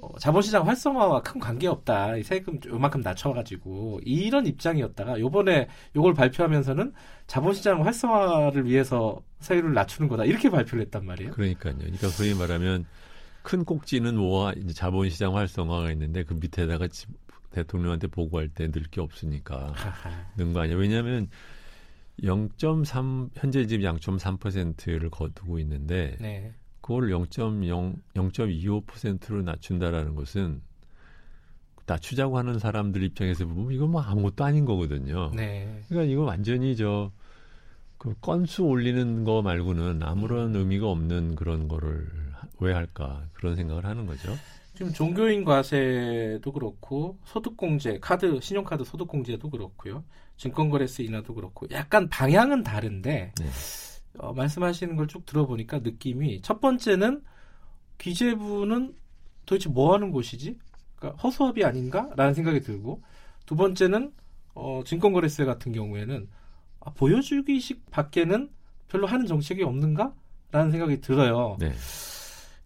어, 0.00 0.18
자본시장 0.18 0.66
활성화와 0.66 1.20
큰 1.20 1.38
관계 1.38 1.66
없다. 1.66 2.16
이 2.16 2.22
세금 2.22 2.58
요만큼 2.66 3.02
낮춰가지고 3.02 4.00
이런 4.02 4.46
입장이었다가 4.46 5.20
요번에 5.20 5.68
요걸 5.94 6.14
발표하면서는 6.14 6.94
자본시장 7.26 7.84
활성화를 7.84 8.64
위해서 8.64 9.20
세율을 9.40 9.74
낮추는 9.74 10.08
거다. 10.08 10.24
이렇게 10.24 10.48
발표를 10.48 10.84
했단 10.86 11.04
말이에요. 11.04 11.32
그러니까요. 11.32 11.74
그러니까 11.76 12.08
소위 12.08 12.32
말하면 12.32 12.86
큰 13.42 13.66
꼭지는 13.66 14.16
뭐와 14.16 14.54
이제 14.54 14.72
자본시장 14.72 15.36
활성화가 15.36 15.92
있는데 15.92 16.24
그 16.24 16.32
밑에다가 16.32 16.88
지- 16.88 17.06
대통령한테 17.50 18.06
보고할 18.06 18.48
때 18.48 18.68
늘 18.70 18.84
게 18.90 19.02
없으니까. 19.02 19.74
넣은 20.38 20.54
거 20.54 20.60
아니에요. 20.60 20.78
왜냐하면 20.78 21.28
0.3 22.22 23.30
현재 23.34 23.66
지금 23.66 23.84
0.3%를 23.94 25.10
거두고 25.10 25.58
있는데 25.60 26.16
네. 26.20 26.52
그걸 26.80 27.10
0.0 27.10 27.96
0.25%로 28.14 29.42
낮춘다라는 29.42 30.14
것은 30.14 30.60
낮추자고 31.86 32.38
하는 32.38 32.58
사람들 32.58 33.02
입장에서 33.02 33.46
보면 33.46 33.72
이건 33.72 33.90
뭐 33.90 34.00
아무것도 34.02 34.44
아닌 34.44 34.64
거거든요. 34.64 35.32
네. 35.34 35.82
그러니까 35.88 36.12
이거 36.12 36.22
완전히 36.22 36.76
저 36.76 37.10
그 38.00 38.14
건수 38.22 38.62
올리는 38.64 39.24
거 39.24 39.42
말고는 39.42 40.02
아무런 40.02 40.56
의미가 40.56 40.88
없는 40.88 41.34
그런 41.34 41.68
거를 41.68 42.08
하- 42.32 42.48
왜 42.58 42.72
할까 42.72 43.26
그런 43.34 43.56
생각을 43.56 43.84
하는 43.84 44.06
거죠. 44.06 44.32
지금 44.80 44.94
종교인 44.94 45.44
과세도 45.44 46.52
그렇고 46.52 47.18
소득공제, 47.26 47.98
카드, 48.00 48.40
신용카드 48.40 48.82
소득공제도 48.84 49.50
그렇고요. 49.50 50.04
증권거래세 50.38 51.02
인하도 51.04 51.34
그렇고 51.34 51.66
약간 51.70 52.08
방향은 52.08 52.62
다른데 52.62 53.34
네. 53.38 53.46
어, 54.18 54.32
말씀하시는 54.32 54.96
걸 54.96 55.06
쭉 55.06 55.26
들어보니까 55.26 55.80
느낌이 55.80 56.40
첫 56.40 56.62
번째는 56.62 57.22
기재부는 57.98 58.94
도대체 59.44 59.68
뭐 59.68 59.92
하는 59.92 60.12
곳이지? 60.12 60.58
그러니까 60.96 61.20
허수아비 61.22 61.62
아닌가라는 61.62 62.32
생각이 62.32 62.60
들고 62.60 63.02
두 63.44 63.56
번째는 63.56 64.14
어, 64.54 64.80
증권거래세 64.86 65.44
같은 65.44 65.72
경우에는 65.72 66.26
아, 66.80 66.90
보여주기식 66.94 67.90
밖에는 67.90 68.48
별로 68.88 69.06
하는 69.06 69.26
정책이 69.26 69.62
없는가라는 69.62 70.70
생각이 70.70 71.02
들어요. 71.02 71.58
네. 71.60 71.70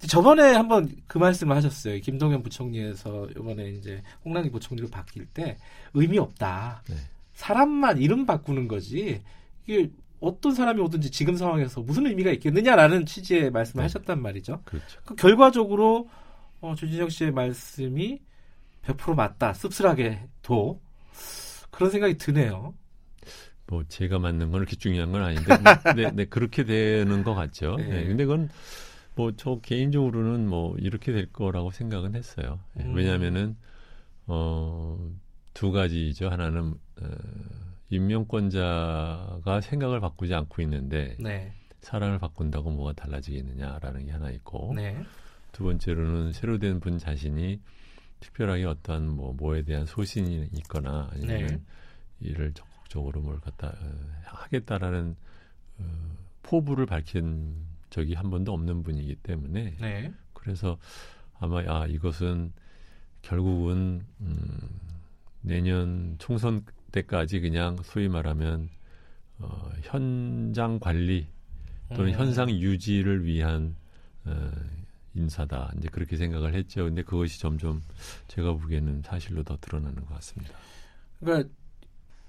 저번에 0.08 0.52
한번 0.52 0.90
그 1.06 1.18
말씀을 1.18 1.56
하셨어요. 1.56 2.00
김동연 2.00 2.42
부총리에서 2.42 3.28
이번에 3.30 3.70
이제 3.70 4.02
홍남기 4.25 4.50
부총리로 4.50 4.88
바뀔 4.88 5.26
때 5.26 5.56
의미 5.92 6.18
없다. 6.18 6.82
네. 6.88 6.96
사람만 7.34 7.99
이름 7.99 8.26
바꾸는 8.26 8.68
거지. 8.68 9.23
이게 9.66 9.90
어떤 10.20 10.54
사람이 10.54 10.80
오든지 10.80 11.11
지금 11.11 11.37
상황에서 11.37 11.82
무슨 11.82 12.06
의미가 12.06 12.30
있겠느냐라는 12.32 13.06
취지의 13.06 13.50
말씀을 13.50 13.82
네. 13.82 13.84
하셨단 13.84 14.23
말이죠. 14.23 14.62
그렇죠. 14.64 15.00
그 15.04 15.14
결과적으로 15.14 16.08
어, 16.61 16.75
조진영 16.75 17.11
씨의 17.11 17.32
말씀이 17.32 18.20
100% 18.87 19.14
맞다. 19.14 19.52
씁쓸하게도 19.52 20.80
그런 21.70 21.90
생각이 21.90 22.16
드네요. 22.16 22.75
뭐 23.66 23.82
제가 23.88 24.18
맞는 24.18 24.50
건 24.50 24.61
그렇게 24.61 24.76
중요한 24.76 25.11
건 25.11 25.23
아닌데 25.23 25.56
네, 25.96 26.11
네, 26.12 26.25
그렇게 26.26 26.64
되는 26.64 27.23
것 27.25 27.34
같죠. 27.34 27.76
네. 27.76 27.88
네. 27.88 28.04
근데 28.04 28.25
그건 28.25 28.49
뭐 29.16 29.33
저 29.37 29.61
개인적으로는 29.61 30.49
뭐 30.49 30.76
이렇게 30.78 31.12
될 31.12 31.33
거라고 31.33 31.71
생각은 31.71 32.14
했어요. 32.14 32.61
네, 32.75 32.85
음. 32.85 32.94
왜냐하면은 32.94 33.56
어두 34.26 35.71
가지죠. 35.73 36.28
하나는 36.30 36.75
어, 37.00 37.06
임명권자가 37.90 39.61
생각을 39.62 40.00
바꾸지 40.00 40.35
않고 40.35 40.62
있는데 40.62 41.16
네, 41.21 41.52
사람을 41.80 42.18
바꾼다고 42.18 42.71
뭐가 42.71 42.92
달라지겠느냐라는 42.94 44.06
게 44.06 44.12
하나 44.12 44.30
있고 44.30 44.73
네, 44.75 45.04
두 45.52 45.64
번째로는 45.64 46.33
새로 46.33 46.59
된 46.59 46.80
분 46.80 46.99
자신이 46.99 47.61
특별하게 48.21 48.64
어떤 48.64 49.09
뭐 49.09 49.33
뭐에 49.35 49.62
대한 49.62 49.85
소신이 49.87 50.49
있거나 50.54 51.11
아니면 51.12 51.47
네. 51.47 51.61
이를 52.21 52.52
적극적으로 52.54 53.21
뭘 53.21 53.38
갖다 53.40 53.68
어, 53.68 53.92
하겠다라는 54.25 55.14
어, 55.78 55.85
포부를 56.42 56.87
밝힌 56.87 57.54
적이 57.94 58.14
한 58.14 58.28
번도 58.28 58.52
없는 58.52 58.82
분이기 58.82 59.14
때문에 59.14 59.76
네, 59.80 60.12
그래서 60.32 60.78
아마 61.38 61.62
아 61.68 61.86
이것은 61.86 62.52
결국은 63.22 64.04
음, 64.20 64.58
내년 65.42 66.16
총선 66.18 66.64
때까지 66.90 67.40
그냥 67.40 67.76
소위 67.84 68.08
말하면 68.08 68.68
어, 69.38 69.70
현장 69.82 70.80
관리 70.80 71.28
또는 71.94 72.12
음. 72.12 72.18
현상 72.18 72.50
유지를 72.50 73.24
위한 73.24 73.76
어, 74.24 74.50
인사다. 75.14 75.72
이제 75.78 75.88
그렇게 75.88 76.16
생각을 76.16 76.52
했죠. 76.54 76.84
근데 76.84 77.02
그것이 77.02 77.38
점점 77.38 77.80
제가 78.26 78.54
보기에는 78.54 79.02
사실로 79.02 79.44
더 79.44 79.56
드러나는 79.60 80.04
것 80.04 80.14
같습니다. 80.14 80.52
그러니까 81.20 81.48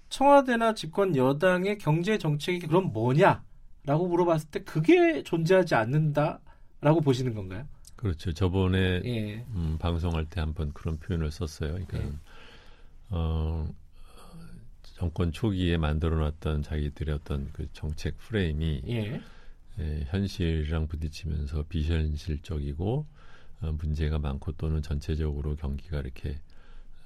청와대나 0.10 0.76
집권 0.76 1.16
여당의 1.16 1.80
경제 1.80 2.20
정책이 2.20 2.68
그럼 2.68 2.94
뭐냐 2.94 3.44
라고 3.86 4.08
물어봤을 4.08 4.50
때 4.50 4.64
그게 4.64 5.24
존재하지 5.24 5.76
않는다라고 5.76 7.02
보시는 7.04 7.34
건가요? 7.34 7.68
그렇죠. 7.96 8.34
저번에 8.34 9.02
예. 9.06 9.46
음, 9.50 9.78
방송할 9.80 10.26
때 10.26 10.42
한번 10.42 10.74
그런 10.74 10.98
표현을 10.98 11.32
썼어요. 11.32 11.72
그러니까 11.72 12.00
네. 12.00 12.12
어, 13.10 13.68
정권 14.96 15.32
초기에 15.32 15.78
만들어놨던 15.78 16.64
자기들의 16.64 17.16
어떤 17.16 17.50
그 17.54 17.68
정책 17.74 18.18
프레임이 18.18 18.84
예. 18.88 19.22
예, 19.80 20.06
현실이랑 20.08 20.88
부딪히면서 20.88 21.64
비현실적이고 21.68 23.06
어, 23.62 23.72
문제가 23.78 24.20
많고 24.20 24.54
또는 24.54 24.82
전체적으로 24.82 25.56
경기가 25.56 26.00
이렇게 26.00 26.40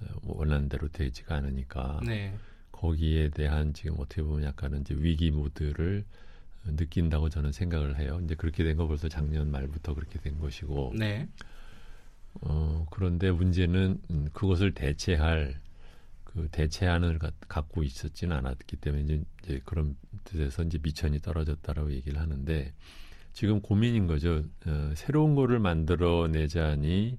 어, 0.01 0.05
원하는 0.23 0.69
대로 0.69 0.87
되지가 0.87 1.35
않으니까 1.35 1.99
네. 2.05 2.35
거기에 2.71 3.29
대한 3.29 3.73
지금 3.73 3.95
어떻게 3.99 4.21
보면 4.21 4.43
약간은 4.43 4.81
이제 4.81 4.95
위기 4.97 5.31
모드를 5.31 6.05
어, 6.05 6.28
느낀다고 6.65 7.29
저는 7.29 7.51
생각을 7.51 7.97
해요. 7.99 8.19
이제 8.23 8.35
그렇게 8.35 8.63
된 8.63 8.77
거 8.77 8.87
벌써 8.87 9.07
작년 9.09 9.51
말부터 9.51 9.93
그렇게 9.93 10.19
된 10.19 10.39
것이고 10.39 10.93
네. 10.97 11.27
어, 12.41 12.85
그런데 12.91 13.31
문제는 13.31 13.99
음, 14.11 14.29
그것을 14.33 14.73
대체할 14.73 15.59
그 16.23 16.47
대체안을 16.51 17.17
가, 17.17 17.31
갖고 17.47 17.83
있었지는 17.83 18.35
않았기 18.37 18.77
때문에 18.77 19.03
이제, 19.03 19.21
이제 19.43 19.61
그런 19.65 19.95
뜻에서 20.25 20.63
이제 20.63 20.77
미천이 20.81 21.19
떨어졌다라고 21.19 21.91
얘기를 21.91 22.19
하는데 22.19 22.71
지금 23.33 23.61
고민인 23.61 24.05
거죠. 24.07 24.43
어, 24.67 24.91
새로운 24.95 25.35
거를 25.35 25.59
만들어내자니 25.59 27.17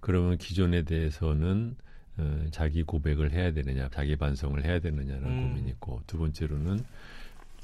그러면 0.00 0.38
기존에 0.38 0.82
대해서는 0.82 1.76
어, 2.16 2.46
자기 2.50 2.82
고백을 2.82 3.30
해야 3.32 3.52
되느냐, 3.52 3.88
자기 3.90 4.16
반성을 4.16 4.64
해야 4.64 4.80
되느냐라는 4.80 5.28
음. 5.28 5.48
고민이 5.50 5.70
있고 5.70 6.02
두 6.06 6.18
번째로는 6.18 6.84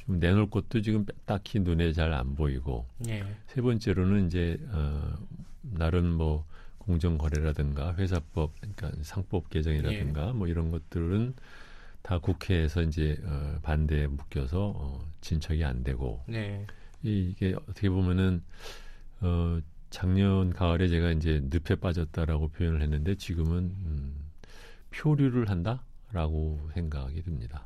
좀 0.06 0.18
내놓을 0.20 0.50
것도 0.50 0.82
지금 0.82 1.06
딱히 1.24 1.60
눈에 1.60 1.92
잘 1.92 2.12
안 2.12 2.34
보이고 2.34 2.86
예. 3.08 3.24
세 3.46 3.60
번째로는 3.60 4.26
이제 4.26 4.58
어, 4.70 5.14
나름 5.62 6.06
뭐 6.12 6.44
공정 6.78 7.16
거래라든가 7.16 7.94
회사법, 7.94 8.52
그러니까 8.60 8.92
상법 9.02 9.48
개정이라든가 9.48 10.32
뭐 10.34 10.46
이런 10.46 10.70
것들은 10.70 11.34
다 12.02 12.18
국회에서 12.18 12.82
이제 12.82 13.18
어, 13.24 13.58
반대에 13.62 14.06
묶여서 14.06 14.72
어, 14.76 15.04
진척이 15.22 15.64
안 15.64 15.82
되고 15.82 16.22
네. 16.26 16.66
이- 17.02 17.30
이게 17.30 17.54
어떻게 17.68 17.88
보면은 17.88 18.42
어, 19.20 19.58
작년 19.88 20.50
가을에 20.50 20.88
제가 20.88 21.12
이제 21.12 21.40
늪에 21.50 21.76
빠졌다라고 21.76 22.48
표현을 22.48 22.82
했는데 22.82 23.14
지금은 23.14 23.56
음, 23.58 24.14
표류를 24.90 25.48
한다라고 25.48 26.68
생각이 26.74 27.22
듭니다. 27.22 27.64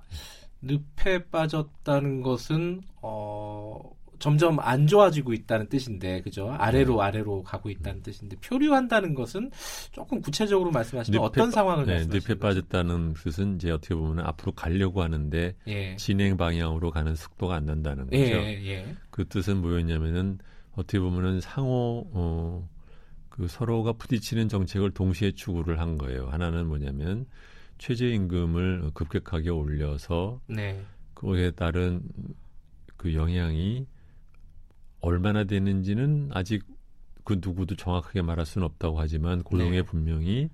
늪에 0.63 1.25
빠졌다는 1.31 2.23
것은 2.23 2.81
어 3.03 3.81
점점 4.19 4.59
안 4.59 4.89
좋아지고 4.89 5.33
있다는 5.33 5.69
뜻인데 5.69 6.23
그죠? 6.23 6.51
아래로 6.51 6.97
네. 6.97 7.03
아래로 7.03 7.45
가고 7.45 7.71
있다는 7.71 8.03
뜻인데 8.03 8.37
표류한다는 8.41 9.15
것은 9.15 9.51
조금 9.93 10.21
구체적으로 10.21 10.73
말씀하시면 10.73 11.21
어떤 11.23 11.47
빠- 11.47 11.51
상황을 11.53 11.87
네, 11.87 11.93
말씀하시는 11.93 12.21
늪에 12.35 12.41
빠졌다는 12.41 13.15
뜻은 13.15 13.55
이제 13.57 13.71
어떻게 13.71 13.95
보면 13.95 14.27
앞으로 14.27 14.51
가려고 14.53 15.03
하는데? 15.03 15.55
예. 15.69 15.95
진행 15.97 16.37
방향으로 16.37 16.91
가는 16.91 17.15
속도가 17.15 17.55
안 17.55 17.67
난다는 17.67 18.07
거죠. 18.07 18.17
예, 18.17 18.61
예. 18.67 18.97
그 19.11 19.25
뜻은 19.29 19.59
뭐였냐면은 19.61 20.39
어떻게 20.75 20.99
보면은 20.99 21.41
상호 21.41 22.09
어, 22.13 22.69
그 23.29 23.47
서로가 23.47 23.93
부딪히는 23.93 24.49
정책을 24.49 24.91
동시에 24.91 25.31
추구를 25.31 25.79
한 25.79 25.97
거예요. 25.97 26.27
하나는 26.27 26.67
뭐냐면 26.67 27.25
최저임금을 27.79 28.91
급격하게 28.95 29.51
올려서 29.51 30.41
네. 30.47 30.85
거기에 31.15 31.53
따른 31.53 32.03
그 32.97 33.15
영향이 33.15 33.87
얼마나 35.01 35.45
되는지는 35.45 36.31
아직 36.33 36.65
그 37.25 37.39
누구도 37.41 37.77
정확하게 37.77 38.23
말할 38.23 38.47
수는 38.47 38.67
없다고 38.67 38.99
하지만 38.99 39.43
고용에 39.43 39.71
네. 39.79 39.83
분명히 39.83 40.51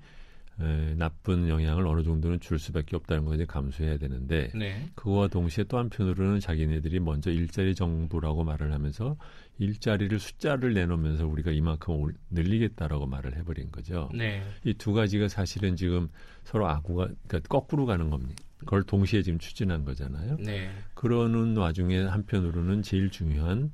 에, 0.60 0.94
나쁜 0.94 1.48
영향을 1.48 1.86
어느 1.86 2.02
정도는 2.04 2.38
줄 2.40 2.58
수밖에 2.60 2.94
없다는 2.96 3.24
걸 3.24 3.34
이제 3.34 3.44
감수해야 3.44 3.96
되는데 3.98 4.50
네. 4.54 4.88
그와 4.94 5.26
동시에 5.28 5.64
또 5.64 5.78
한편으로는 5.78 6.38
자기네들이 6.40 7.00
먼저 7.00 7.30
일자리 7.30 7.74
정부라고 7.74 8.44
말을 8.44 8.72
하면서 8.72 9.16
일자리를 9.58 10.16
숫자를 10.18 10.74
내놓으면서 10.74 11.26
우리가 11.26 11.50
이만큼 11.50 11.94
올- 12.00 12.14
늘리겠다라고 12.30 13.06
말을 13.06 13.36
해버린 13.36 13.72
거죠. 13.72 14.10
네. 14.14 14.42
이두 14.64 14.92
가지가 14.92 15.26
사실은 15.28 15.74
지금 15.74 16.08
서로 16.44 16.68
아구가 16.68 17.08
그러니까 17.26 17.40
거꾸로 17.48 17.84
가는 17.86 18.08
겁니다. 18.10 18.42
그걸 18.58 18.82
동시에 18.84 19.22
지금 19.22 19.38
추진한 19.40 19.84
거잖아요. 19.84 20.36
네. 20.38 20.70
그러는 20.94 21.56
와중에 21.56 22.02
한편으로는 22.04 22.82
제일 22.82 23.10
중요한 23.10 23.72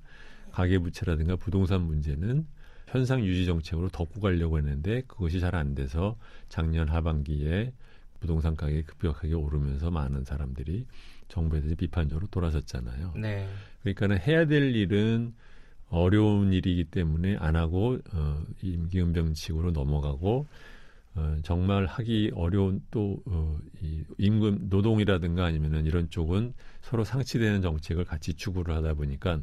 가계부채라든가 0.52 1.36
부동산 1.36 1.82
문제는 1.82 2.46
현상 2.90 3.24
유지 3.24 3.46
정책으로 3.46 3.88
덮고 3.88 4.20
가려고 4.20 4.58
했는데 4.58 5.02
그것이 5.06 5.40
잘 5.40 5.54
안 5.54 5.74
돼서 5.74 6.16
작년 6.48 6.88
하반기에 6.88 7.72
부동산 8.20 8.54
가격이 8.54 8.82
급격하게 8.82 9.34
오르면서 9.34 9.90
많은 9.90 10.24
사람들이 10.24 10.86
정부에 11.28 11.60
대해 11.60 11.74
비판적으로 11.74 12.26
돌아섰잖아요. 12.28 13.14
네. 13.16 13.48
그러니까는 13.80 14.18
해야 14.20 14.44
될 14.46 14.74
일은 14.76 15.34
어려운 15.88 16.52
일이기 16.52 16.84
때문에 16.84 17.36
안 17.38 17.56
하고 17.56 17.98
어, 18.12 18.42
임기응변식으로 18.62 19.72
넘어가고 19.72 20.46
어, 21.16 21.36
정말 21.42 21.86
하기 21.86 22.30
어려운 22.34 22.82
또 22.90 23.20
어, 23.26 23.58
이 23.82 24.02
임금 24.18 24.68
노동이라든가 24.68 25.44
아니면은 25.44 25.86
이런 25.86 26.08
쪽은 26.10 26.52
서로 26.82 27.02
상치되는 27.04 27.62
정책을 27.62 28.04
같이 28.04 28.34
추구를 28.34 28.74
하다 28.76 28.94
보니까 28.94 29.40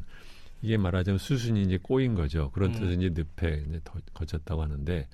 이게 0.62 0.76
말하자면 0.76 1.18
수순이 1.18 1.62
이제 1.62 1.78
꼬인 1.80 2.14
거죠. 2.14 2.50
그런 2.50 2.70
음. 2.70 2.80
뜻은 2.80 3.00
이제 3.00 3.10
늪에 3.14 3.64
이제 3.68 3.80
더 3.84 3.94
거쳤다고 4.14 4.62
하는데 4.62 5.08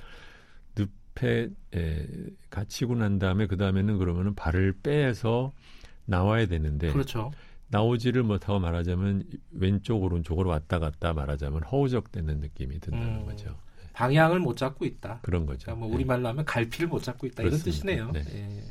늪에 0.77 1.51
에, 1.75 2.07
갇히고 2.51 2.95
난 2.97 3.19
다음에 3.19 3.47
그 3.47 3.57
다음에는 3.57 3.99
그러면은 3.99 4.35
발을 4.35 4.75
빼서 4.83 5.53
나와야 6.07 6.47
되는데 6.47 6.93
그렇죠. 6.93 7.31
나오지를 7.69 8.23
못하고 8.23 8.59
말하자면 8.61 9.25
왼쪽 9.53 10.03
오른쪽으로 10.03 10.51
왔다 10.51 10.79
갔다 10.79 11.13
말하자면 11.13 11.63
허우적대는 11.65 12.41
느낌이 12.41 12.79
든다는 12.81 13.23
음. 13.23 13.27
거죠. 13.27 13.57
방향을 13.95 14.41
못 14.41 14.57
잡고 14.57 14.85
있다. 14.85 15.21
그런 15.23 15.47
거죠. 15.47 15.67
그러니까 15.67 15.81
뭐 15.81 15.89
네. 15.89 15.95
우리말로 15.95 16.29
하면 16.29 16.45
갈피를 16.45 16.89
못 16.89 17.03
잡고 17.03 17.27
있다 17.27 17.43
이런 17.43 17.59
그렇습니다. 17.59 17.77
뜻이네요. 17.77 18.11
네. 18.13 18.25
예. 18.35 18.65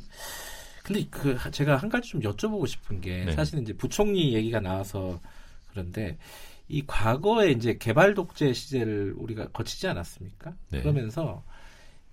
근데 0.82 1.06
그 1.10 1.36
제가 1.50 1.78
한 1.78 1.88
가지 1.88 2.10
좀 2.10 2.20
여쭤보고 2.20 2.66
싶은 2.66 3.00
게 3.00 3.24
네. 3.24 3.32
사실은 3.32 3.62
이제 3.62 3.72
부총리 3.72 4.34
얘기가 4.34 4.60
나와서 4.60 5.18
그런데 5.70 6.18
이 6.68 6.82
과거에 6.86 7.50
이제 7.50 7.76
개발 7.78 8.14
독재 8.14 8.52
시대를 8.52 9.14
우리가 9.16 9.48
거치지 9.48 9.86
않았습니까? 9.88 10.54
네. 10.70 10.80
그러면서 10.80 11.44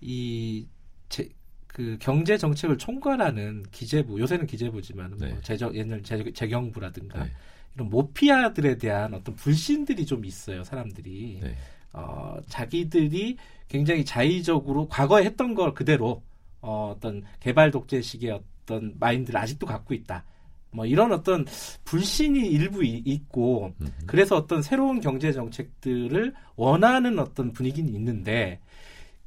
이 0.01 0.65
제, 1.09 1.29
그 1.67 1.97
경제 1.99 2.37
정책을 2.37 2.77
총괄하는 2.77 3.63
기재부 3.71 4.19
요새는 4.19 4.47
기재부지만 4.47 5.11
뭐 5.11 5.27
네. 5.27 5.37
재정 5.41 5.73
옛날 5.75 6.03
재, 6.03 6.31
재경부라든가 6.33 7.23
네. 7.23 7.31
이런 7.75 7.89
모피아들에 7.89 8.77
대한 8.77 9.13
어떤 9.13 9.35
불신들이 9.35 10.05
좀 10.05 10.25
있어요 10.25 10.63
사람들이 10.63 11.39
네. 11.41 11.55
어, 11.93 12.37
자기들이 12.47 13.37
굉장히 13.67 14.03
자의적으로 14.03 14.87
과거에 14.87 15.23
했던 15.23 15.55
걸 15.55 15.73
그대로 15.73 16.23
어, 16.61 16.93
어떤 16.95 17.23
개발 17.39 17.71
독재 17.71 18.01
식의 18.01 18.31
어떤 18.31 18.95
마인드를 18.99 19.39
아직도 19.39 19.65
갖고 19.65 19.93
있다. 19.93 20.23
뭐 20.71 20.85
이런 20.85 21.11
어떤 21.11 21.45
불신이 21.85 22.39
일부 22.47 22.83
이- 22.83 23.01
있고 23.05 23.73
음. 23.81 23.91
그래서 24.05 24.35
어떤 24.37 24.61
새로운 24.61 25.01
경제 25.01 25.31
정책들을 25.31 26.33
원하는 26.55 27.19
어떤 27.19 27.51
분위기는 27.51 27.93
있는데 27.93 28.59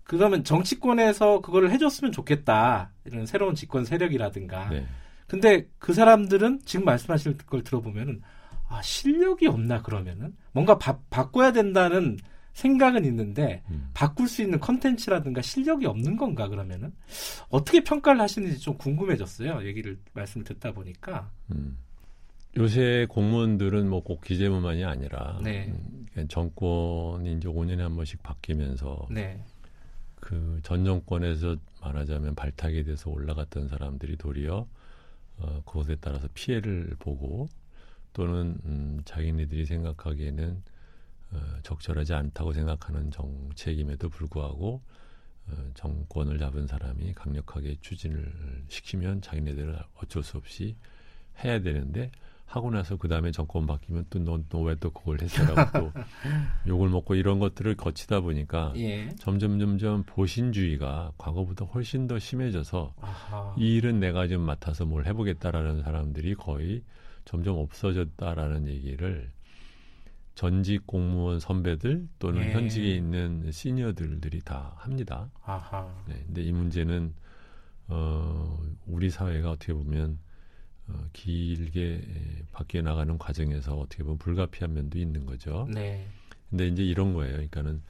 그러면 0.04 0.44
정치권에서 0.44 1.40
그거를 1.40 1.70
해줬으면 1.70 2.12
좋겠다 2.12 2.90
이런 3.04 3.26
새로운 3.26 3.54
집권 3.54 3.84
세력이라든가 3.84 4.68
네. 4.70 4.86
근데 5.26 5.66
그 5.78 5.92
사람들은 5.94 6.60
지금 6.64 6.84
말씀하실 6.84 7.38
걸 7.38 7.62
들어보면은 7.62 8.22
아 8.68 8.80
실력이 8.82 9.46
없나 9.46 9.82
그러면은 9.82 10.34
뭔가 10.52 10.78
바, 10.78 10.98
바꿔야 11.10 11.52
된다는 11.52 12.18
생각은 12.54 13.04
있는데 13.04 13.62
음. 13.70 13.90
바꿀 13.94 14.28
수 14.28 14.42
있는 14.42 14.58
컨텐츠라든가 14.60 15.42
실력이 15.42 15.86
없는 15.86 16.16
건가 16.16 16.48
그러면은 16.48 16.92
어떻게 17.50 17.82
평가를 17.82 18.20
하시는지 18.20 18.58
좀 18.58 18.78
궁금해졌어요 18.78 19.66
얘기를 19.66 19.98
말씀을 20.14 20.44
듣다 20.44 20.72
보니까 20.72 21.30
음. 21.50 21.76
요새 22.56 23.06
공무원들은 23.10 23.90
뭐 23.90 24.00
꼭 24.00 24.20
기재부만이 24.20 24.84
아니라 24.84 25.40
네. 25.42 25.66
음, 26.16 26.28
정권이 26.28 27.32
이제 27.32 27.48
5년에 27.48 27.78
한 27.78 27.96
번씩 27.96 28.22
바뀌면서 28.22 29.08
네 29.10 29.42
그전 30.20 30.84
정권에서 30.84 31.56
말하자면 31.82 32.34
발탁이 32.36 32.84
돼서 32.84 33.10
올라갔던 33.10 33.68
사람들이 33.68 34.16
도리어 34.16 34.66
어, 35.38 35.62
그것에 35.66 35.96
따라서 36.00 36.28
피해를 36.34 36.94
보고 37.00 37.48
또는 38.12 38.56
음, 38.64 39.00
자기네들이 39.04 39.66
생각하기에는 39.66 40.62
어, 41.34 41.60
적절하지 41.62 42.14
않다고 42.14 42.52
생각하는 42.52 43.10
정책임에도 43.10 44.08
불구하고 44.08 44.82
어, 45.48 45.70
정권을 45.74 46.38
잡은 46.38 46.66
사람이 46.66 47.12
강력하게 47.14 47.76
추진을 47.80 48.32
시키면 48.68 49.20
자기네들은 49.20 49.76
어쩔 49.96 50.22
수 50.22 50.36
없이 50.36 50.76
해야 51.44 51.60
되는데 51.60 52.10
하고 52.46 52.70
나서 52.70 52.96
그 52.96 53.08
다음에 53.08 53.32
정권 53.32 53.66
바뀌면 53.66 54.06
또너왜 54.10 54.76
또 54.78 54.90
그걸 54.90 55.20
했어라고 55.20 55.78
또 55.78 55.92
욕을 56.68 56.88
먹고 56.88 57.14
이런 57.14 57.38
것들을 57.38 57.74
거치다 57.74 58.20
보니까 58.20 58.72
예. 58.76 59.08
점점 59.18 59.58
점점 59.58 60.04
보신주의가 60.04 61.12
과거보다 61.18 61.64
훨씬 61.64 62.06
더 62.06 62.18
심해져서 62.18 62.94
아하. 63.00 63.54
이 63.58 63.76
일은 63.76 63.98
내가 63.98 64.28
좀 64.28 64.42
맡아서 64.42 64.84
뭘 64.84 65.06
해보겠다라는 65.06 65.82
사람들이 65.82 66.34
거의 66.34 66.82
점점 67.24 67.56
없어졌다라는 67.56 68.68
얘기를 68.68 69.30
전직 70.34 70.86
공무원 70.86 71.38
선배들 71.38 72.08
또는 72.18 72.42
예. 72.42 72.52
현직에 72.52 72.94
있는 72.94 73.50
시니어들들이 73.50 74.40
다 74.40 74.74
합니다. 74.78 75.30
아하. 75.44 75.88
네, 76.08 76.22
근데 76.26 76.42
이 76.42 76.52
문제는 76.52 77.14
어, 77.88 78.58
우리 78.86 79.10
사회가 79.10 79.52
어떻게 79.52 79.72
보면 79.72 80.18
어, 80.88 81.06
길게 81.12 82.44
바뀌어 82.52 82.82
나가는 82.82 83.16
과정에서 83.16 83.76
어떻게 83.76 84.02
보면 84.02 84.18
불가피한 84.18 84.74
면도 84.74 84.98
있는 84.98 85.24
거죠. 85.24 85.68
네. 85.72 86.06
근데 86.50 86.66
이제 86.68 86.82
이런 86.82 87.14
거예요. 87.14 87.32
그러니까는 87.32 87.82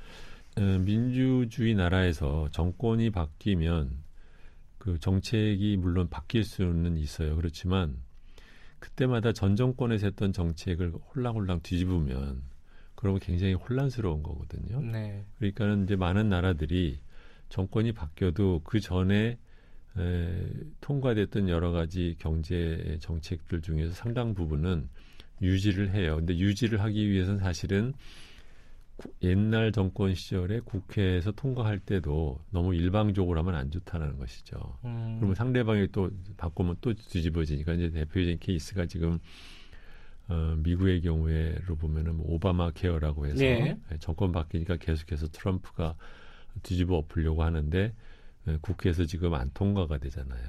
어, 0.56 0.60
민주주의 0.84 1.74
나라에서 1.74 2.48
정권이 2.52 3.10
바뀌면 3.10 4.04
그 4.78 4.98
정책이 4.98 5.78
물론 5.78 6.08
바뀔 6.08 6.44
수는 6.44 6.98
있어요. 6.98 7.36
그렇지만 7.36 7.96
그때마다 8.84 9.32
전 9.32 9.56
정권에서 9.56 10.08
했던 10.08 10.32
정책을 10.32 10.92
홀랑홀랑 10.92 11.60
뒤집으면 11.62 12.42
그러면 12.94 13.18
굉장히 13.18 13.54
혼란스러운 13.54 14.22
거거든요. 14.22 14.82
네. 14.82 15.24
그러니까는 15.38 15.84
이제 15.84 15.96
많은 15.96 16.28
나라들이 16.28 16.98
정권이 17.48 17.92
바뀌어도 17.92 18.60
그 18.62 18.80
전에 18.80 19.38
에, 19.96 20.48
통과됐던 20.82 21.48
여러 21.48 21.72
가지 21.72 22.14
경제 22.18 22.98
정책들 23.00 23.62
중에서 23.62 23.94
상당 23.94 24.34
부분은 24.34 24.88
유지를 25.40 25.94
해요. 25.94 26.16
근데 26.16 26.36
유지를 26.36 26.80
하기 26.82 27.08
위해서는 27.08 27.40
사실은 27.40 27.94
구, 27.94 28.02
옛날 29.22 29.72
정권 29.72 30.14
시절에 30.14 30.60
국회에서 30.60 31.32
통과할 31.32 31.80
때도 31.80 32.40
너무 32.50 32.74
일방적으로 32.74 33.38
하면 33.40 33.54
안 33.56 33.70
좋다는 33.70 34.18
것이죠. 34.18 34.78
음. 34.84 35.16
그러면 35.18 35.34
상대방이 35.34 35.88
또 35.92 36.10
바꾸면 36.36 36.76
또 36.80 36.94
뒤집어지니까 36.94 37.74
이제 37.74 37.90
대표적인 37.90 38.38
케이스가 38.38 38.86
지금 38.86 39.18
어, 40.28 40.56
미국의 40.58 41.02
경우에로 41.02 41.76
보면은 41.76 42.16
뭐 42.16 42.26
오바마 42.34 42.70
케어라고 42.70 43.26
해서 43.26 43.40
네. 43.40 43.78
정권 44.00 44.32
바뀌니까 44.32 44.76
계속해서 44.76 45.28
트럼프가 45.28 45.96
뒤집어 46.62 46.96
엎으려고 46.96 47.42
하는데 47.42 47.92
예, 48.46 48.58
국회에서 48.60 49.04
지금 49.04 49.34
안 49.34 49.50
통과가 49.52 49.98
되잖아요. 49.98 50.42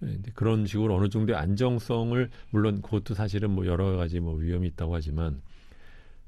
네, 0.00 0.18
그런 0.34 0.66
식으로 0.66 0.96
어느 0.96 1.08
정도의 1.08 1.38
안정성을 1.38 2.30
물론 2.50 2.82
그것도 2.82 3.14
사실은 3.14 3.50
뭐 3.50 3.66
여러 3.66 3.96
가지 3.96 4.18
뭐 4.18 4.34
위험이 4.34 4.68
있다고 4.68 4.94
하지만 4.94 5.40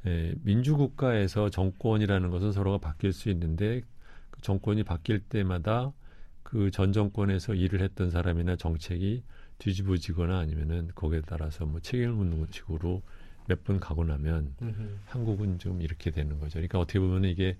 예, 0.06 0.34
민주국가에서 0.42 1.50
정권이라는 1.50 2.30
것은 2.30 2.52
서로가 2.52 2.78
바뀔 2.78 3.12
수 3.12 3.30
있는데 3.30 3.82
그 4.30 4.40
정권이 4.42 4.82
바뀔 4.84 5.20
때마다 5.20 5.92
그 6.42 6.70
전 6.70 6.92
정권에서 6.92 7.54
일을 7.54 7.80
했던 7.80 8.10
사람이나 8.10 8.56
정책이 8.56 9.22
뒤집어지거나 9.58 10.38
아니면은 10.38 10.90
거기에 10.94 11.22
따라서 11.26 11.64
뭐 11.66 11.80
책임을 11.80 12.12
묻는 12.14 12.46
식으로 12.50 13.02
몇 13.48 13.62
번 13.64 13.78
가고 13.80 14.04
나면 14.04 14.54
음흠. 14.62 14.96
한국은 15.06 15.58
좀 15.58 15.80
이렇게 15.82 16.10
되는 16.10 16.38
거죠. 16.38 16.54
그러니까 16.54 16.78
어떻게 16.80 16.98
보면 16.98 17.24
이게 17.24 17.56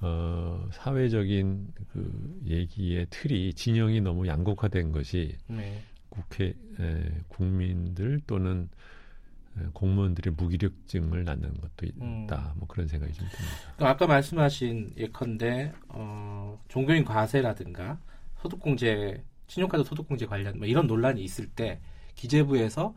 어, 0.00 0.68
사회적인 0.72 1.68
그 1.92 2.40
얘기의 2.46 3.06
틀이 3.10 3.54
진영이 3.54 4.00
너무 4.00 4.26
양극화된 4.26 4.90
것이 4.92 5.36
네. 5.46 5.80
국회 6.08 6.54
에, 6.80 7.10
국민들 7.28 8.20
또는 8.26 8.62
에, 8.62 8.66
공무원들의 9.72 10.34
무기력증을 10.36 11.24
낳는 11.24 11.54
것도 11.60 11.86
있다. 11.86 12.02
음. 12.04 12.26
뭐 12.56 12.66
그런 12.68 12.88
생각이 12.88 13.12
좀 13.12 13.26
듭니다. 13.30 13.56
그러니까 13.76 13.90
아까 13.90 14.06
말씀하신 14.06 14.94
예컨대 14.96 15.72
어, 15.88 16.58
종교인 16.68 17.04
과세라든가 17.04 17.98
소득공제, 18.40 19.22
신용카드 19.46 19.84
소득공제 19.84 20.26
관련 20.26 20.58
뭐 20.58 20.66
이런 20.66 20.86
논란이 20.86 21.22
있을 21.22 21.46
때 21.46 21.80
기재부에서 22.14 22.94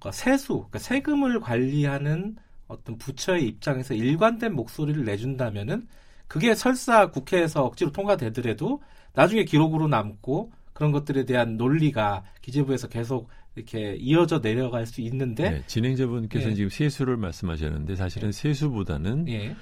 그 0.00 0.10
세수, 0.12 0.54
그러니까 0.54 0.78
세금을 0.78 1.40
관리하는 1.40 2.36
어떤 2.68 2.98
부처의 2.98 3.46
입장에서 3.46 3.94
일관된 3.94 4.54
목소리를 4.54 5.04
내준다면은 5.04 5.86
그게 6.28 6.54
설사 6.54 7.10
국회에서 7.10 7.64
억지로 7.64 7.92
통과되더라도 7.92 8.82
나중에 9.14 9.44
기록으로 9.44 9.88
남고 9.88 10.52
그런 10.74 10.92
것들에 10.92 11.24
대한 11.24 11.56
논리가 11.56 12.24
기재부에서 12.42 12.88
계속 12.88 13.30
이렇게 13.56 13.94
이어져 13.94 14.40
내려갈 14.40 14.84
수 14.84 15.00
있는데 15.00 15.50
네, 15.50 15.62
진행자분께서 15.66 16.46
는 16.46 16.52
예. 16.52 16.56
지금 16.56 16.68
세수를 16.68 17.16
말씀하셨는데 17.16 17.94
사실은 17.94 18.28
예. 18.28 18.32
세수보다는 18.32 19.28
예. 19.28 19.56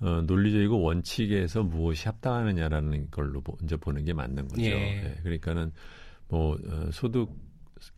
어, 0.00 0.22
논리적이고 0.26 0.80
원칙에서 0.80 1.62
무엇이 1.62 2.06
합당하느냐라는 2.06 3.10
걸로 3.10 3.42
먼저 3.44 3.76
보는 3.78 4.04
게 4.04 4.12
맞는 4.12 4.48
거죠. 4.48 4.62
예. 4.62 4.70
네, 4.70 5.14
그러니까는 5.22 5.72
뭐 6.28 6.58
어, 6.68 6.90
소득 6.92 7.30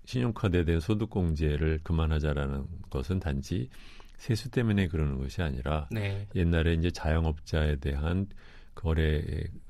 신용카드에 0.04 0.64
대한 0.64 0.80
소득공제를 0.80 1.80
그만하자라는 1.83 2.64
것은 2.90 3.18
단지 3.18 3.68
세수 4.16 4.50
때문에 4.50 4.87
그러는 4.87 5.18
것이 5.18 5.42
아니라 5.42 5.88
네. 5.90 6.28
옛날에 6.35 6.74
이제 6.74 6.90
자영업자에 6.90 7.76
대한 7.76 8.26
거래 8.74 9.22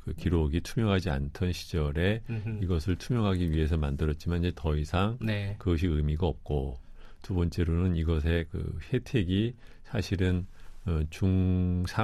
그 0.05 0.15
기록이 0.15 0.61
투명하지 0.61 1.11
않던 1.11 1.53
시절에 1.53 2.23
음흠. 2.29 2.63
이것을 2.63 2.97
투명하기 2.97 3.51
위해서 3.53 3.77
만들었지만 3.77 4.41
이제 4.41 4.53
더 4.55 4.77
이상 4.77 5.19
네. 5.21 5.57
그것이 5.59 5.87
의미가 5.87 6.27
없고 6.27 6.79
두 7.23 7.35
번째로는 7.35 7.97
이것의 7.97 8.47
그 8.51 8.79
혜택이 8.93 9.55
사실은 9.85 10.47
어, 10.87 11.03
중상위층의 11.11 11.99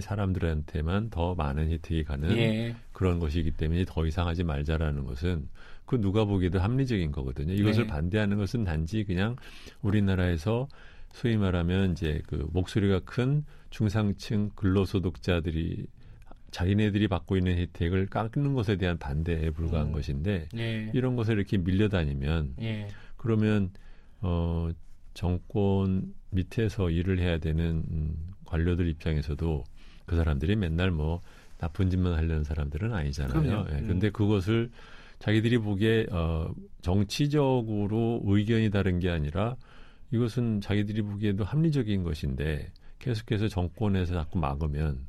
사람들한테만 0.00 1.10
더 1.10 1.34
많은 1.36 1.70
혜택이 1.70 2.02
가는 2.02 2.36
예. 2.36 2.74
그런 2.92 3.20
것이기 3.20 3.52
때문에 3.52 3.84
더 3.86 4.04
이상 4.04 4.26
하지 4.26 4.42
말자라는 4.42 5.04
것은 5.04 5.48
그 5.86 6.00
누가 6.00 6.24
보기에도 6.24 6.58
합리적인 6.58 7.12
거거든요. 7.12 7.52
이것을 7.52 7.84
네. 7.84 7.88
반대하는 7.88 8.38
것은 8.38 8.64
단지 8.64 9.04
그냥 9.04 9.36
우리나라에서 9.82 10.66
소위 11.12 11.36
말하면 11.36 11.92
이제 11.92 12.22
그 12.26 12.48
목소리가 12.52 13.00
큰 13.00 13.44
중상층 13.70 14.50
근로소득자들이 14.54 15.86
자기네들이 16.50 17.08
받고 17.08 17.36
있는 17.36 17.56
혜택을 17.56 18.06
깎는 18.06 18.54
것에 18.54 18.76
대한 18.76 18.98
반대에 18.98 19.50
불과한 19.50 19.88
음. 19.88 19.92
것인데 19.92 20.48
예. 20.56 20.90
이런 20.92 21.16
것을 21.16 21.38
이렇게 21.38 21.56
밀려다니면 21.56 22.54
예. 22.60 22.88
그러면 23.16 23.70
어 24.20 24.70
정권 25.14 26.14
밑에서 26.30 26.90
일을 26.90 27.18
해야 27.18 27.38
되는 27.38 27.84
음, 27.90 28.14
관료들 28.44 28.86
입장에서도 28.88 29.64
그 30.06 30.16
사람들이 30.16 30.56
맨날 30.56 30.90
뭐 30.90 31.22
나쁜 31.58 31.90
짓만 31.90 32.14
하려는 32.14 32.44
사람들은 32.44 32.92
아니잖아요. 32.92 33.66
예. 33.70 33.80
근데 33.86 34.08
음. 34.08 34.12
그것을 34.12 34.70
자기들이 35.20 35.58
보기에 35.58 36.06
어 36.10 36.52
정치적으로 36.82 38.20
의견이 38.24 38.70
다른 38.70 38.98
게 38.98 39.08
아니라 39.08 39.56
이것은 40.12 40.60
자기들이 40.60 41.02
보기에도 41.02 41.44
합리적인 41.44 42.04
것인데 42.04 42.70
계속해서 42.98 43.48
정권에서 43.48 44.14
자꾸 44.14 44.38
막으면 44.38 45.06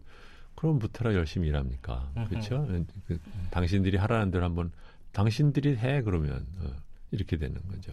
그럼 0.56 0.80
무태라 0.80 1.13
열심히 1.13 1.50
일합니까? 1.50 2.12
그렇죠? 2.30 2.66
그, 3.08 3.20
당신들이 3.52 3.98
하라는 3.98 4.32
대로 4.32 4.46
한번 4.46 4.72
당신들이 5.12 5.78
해 5.78 6.02
그러면 6.02 6.48
어, 6.60 6.72
이렇게 7.12 7.38
되는 7.38 7.56
거죠. 7.70 7.92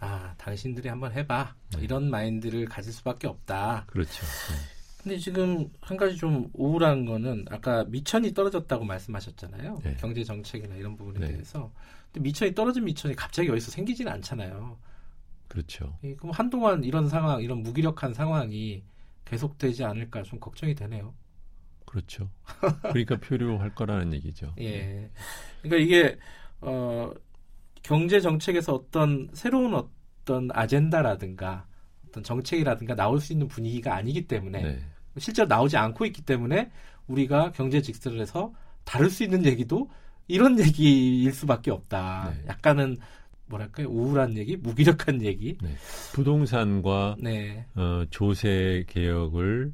아, 0.00 0.34
당신들이 0.36 0.88
한번 0.88 1.12
해봐. 1.12 1.54
네. 1.76 1.82
이런 1.82 2.10
마인드를 2.10 2.66
가질 2.66 2.92
수밖에 2.92 3.26
없다. 3.26 3.84
그렇죠. 3.86 4.24
네. 4.24 4.78
근데 5.02 5.16
지금 5.16 5.70
한 5.80 5.96
가지 5.96 6.16
좀 6.16 6.50
우울한 6.54 7.04
거는 7.04 7.46
아까 7.50 7.84
미천이 7.84 8.34
떨어졌다고 8.34 8.84
말씀하셨잖아요. 8.84 9.78
네. 9.84 9.96
경제 9.98 10.24
정책이나 10.24 10.74
이런 10.74 10.96
부분에 10.96 11.20
네. 11.20 11.32
대해서. 11.32 11.72
근데 12.12 12.24
미천이 12.24 12.54
떨어진 12.54 12.84
미천이 12.84 13.14
갑자기 13.14 13.48
어디서 13.48 13.70
생기지는 13.70 14.12
않잖아요. 14.12 14.76
그렇죠. 15.48 15.98
예, 16.04 16.14
그럼 16.14 16.32
한동안 16.32 16.84
이런 16.84 17.08
상황, 17.08 17.42
이런 17.42 17.62
무기력한 17.62 18.14
상황이 18.14 18.82
계속되지 19.24 19.84
않을까 19.84 20.22
좀 20.22 20.38
걱정이 20.38 20.74
되네요. 20.74 21.14
그렇죠. 21.84 22.28
그러니까 22.82 23.16
표류할 23.20 23.74
거라는 23.74 24.12
얘기죠. 24.14 24.54
예. 24.60 25.10
그러니까 25.62 25.76
이게 25.82 26.18
어 26.60 27.12
경제 27.82 28.20
정책에서 28.20 28.74
어떤 28.74 29.28
새로운 29.32 29.74
어떤 29.74 30.50
아젠다라든가 30.52 31.66
어떤 32.06 32.22
정책이라든가 32.22 32.94
나올 32.94 33.20
수 33.20 33.32
있는 33.32 33.48
분위기가 33.48 33.94
아니기 33.94 34.26
때문에 34.26 34.62
네. 34.62 34.80
실제로 35.16 35.48
나오지 35.48 35.76
않고 35.76 36.04
있기 36.06 36.22
때문에 36.22 36.70
우리가 37.06 37.52
경제 37.52 37.80
직설에서 37.80 38.52
다룰 38.84 39.10
수 39.10 39.24
있는 39.24 39.44
얘기도 39.46 39.90
이런 40.26 40.58
얘기일 40.60 41.32
수밖에 41.32 41.70
없다. 41.70 42.34
네. 42.36 42.44
약간은 42.48 42.98
뭐랄까요 43.48 43.88
우울한 43.88 44.36
얘기, 44.36 44.56
무기력한 44.56 45.22
얘기. 45.22 45.56
네. 45.62 45.70
부동산과 46.12 47.16
네, 47.20 47.66
어, 47.74 48.04
조세 48.10 48.84
개혁을 48.88 49.72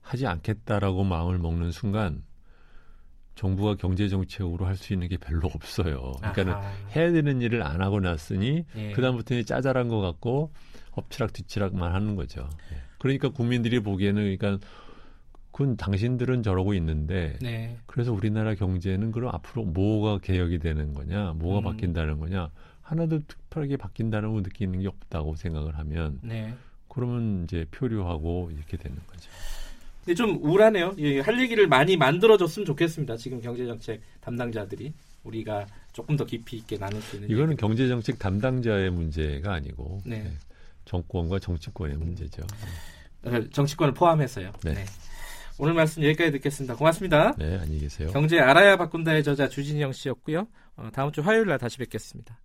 하지 0.00 0.26
않겠다라고 0.26 1.04
마음을 1.04 1.38
먹는 1.38 1.70
순간 1.70 2.22
정부가 3.34 3.74
경제 3.76 4.08
정책으로 4.08 4.64
할 4.66 4.76
수 4.76 4.92
있는 4.92 5.08
게 5.08 5.16
별로 5.16 5.48
없어요. 5.48 6.12
그러니까는 6.18 6.52
아하. 6.52 6.72
해야 6.94 7.10
되는 7.10 7.40
일을 7.40 7.62
안 7.62 7.80
하고 7.82 8.00
났으니 8.00 8.64
예. 8.76 8.92
그다음부터는 8.92 9.44
짜잘한 9.44 9.88
것 9.88 10.00
같고 10.00 10.52
엎치락 10.92 11.32
뒤치락만 11.32 11.92
하는 11.92 12.14
거죠. 12.16 12.48
예. 12.72 12.76
그러니까 12.98 13.30
국민들이 13.30 13.80
보기에는 13.80 14.36
그러니까 14.36 14.64
그건 15.50 15.76
당신들은 15.76 16.42
저러고 16.42 16.74
있는데 16.74 17.38
네, 17.40 17.78
그래서 17.86 18.12
우리나라 18.12 18.54
경제는 18.54 19.12
그럼 19.12 19.32
앞으로 19.34 19.64
뭐가 19.64 20.18
개혁이 20.18 20.58
되는 20.58 20.92
거냐, 20.94 21.32
뭐가 21.34 21.60
음. 21.60 21.64
바뀐다는 21.72 22.18
거냐, 22.18 22.50
하나도 22.84 23.20
특별하게 23.26 23.76
바뀐다는 23.76 24.32
걸 24.32 24.42
느끼는 24.42 24.80
게 24.80 24.88
없다고 24.88 25.34
생각을 25.36 25.76
하면 25.78 26.20
네. 26.22 26.54
그러면 26.88 27.44
이제 27.44 27.66
표류하고 27.70 28.50
이렇게 28.54 28.76
되는 28.76 28.96
거죠. 29.06 29.30
근데 30.04 30.14
좀 30.14 30.38
우울하네요. 30.44 30.94
예, 30.98 31.20
할 31.20 31.40
얘기를 31.40 31.66
많이 31.66 31.96
만들어줬으면 31.96 32.66
좋겠습니다. 32.66 33.16
지금 33.16 33.40
경제정책 33.40 34.00
담당자들이 34.20 34.92
우리가 35.24 35.66
조금 35.92 36.16
더 36.16 36.26
깊이 36.26 36.58
있게 36.58 36.76
나눌 36.76 37.00
수 37.00 37.16
있는. 37.16 37.30
이거는 37.30 37.52
얘기들. 37.52 37.66
경제 37.66 37.88
정책 37.88 38.18
담당자의 38.18 38.90
문제가 38.90 39.54
아니고 39.54 40.02
네. 40.04 40.24
예, 40.26 40.30
정권과 40.84 41.38
정치권의 41.38 41.96
문제죠. 41.96 42.42
어, 43.24 43.30
정치권을 43.50 43.94
포함해서요. 43.94 44.52
네. 44.62 44.74
네. 44.74 44.84
오늘 45.58 45.72
말씀 45.72 46.02
여기까지 46.04 46.32
듣겠습니다. 46.32 46.76
고맙습니다. 46.76 47.32
네, 47.38 47.56
안녕히 47.58 47.80
계세요. 47.80 48.10
경제 48.12 48.38
알아야 48.40 48.76
바꾼다의 48.76 49.22
저자 49.22 49.48
주진영 49.48 49.92
씨였고요. 49.92 50.46
어, 50.76 50.90
다음 50.92 51.10
주 51.12 51.22
화요일 51.22 51.46
날 51.46 51.58
다시 51.58 51.78
뵙겠습니다. 51.78 52.38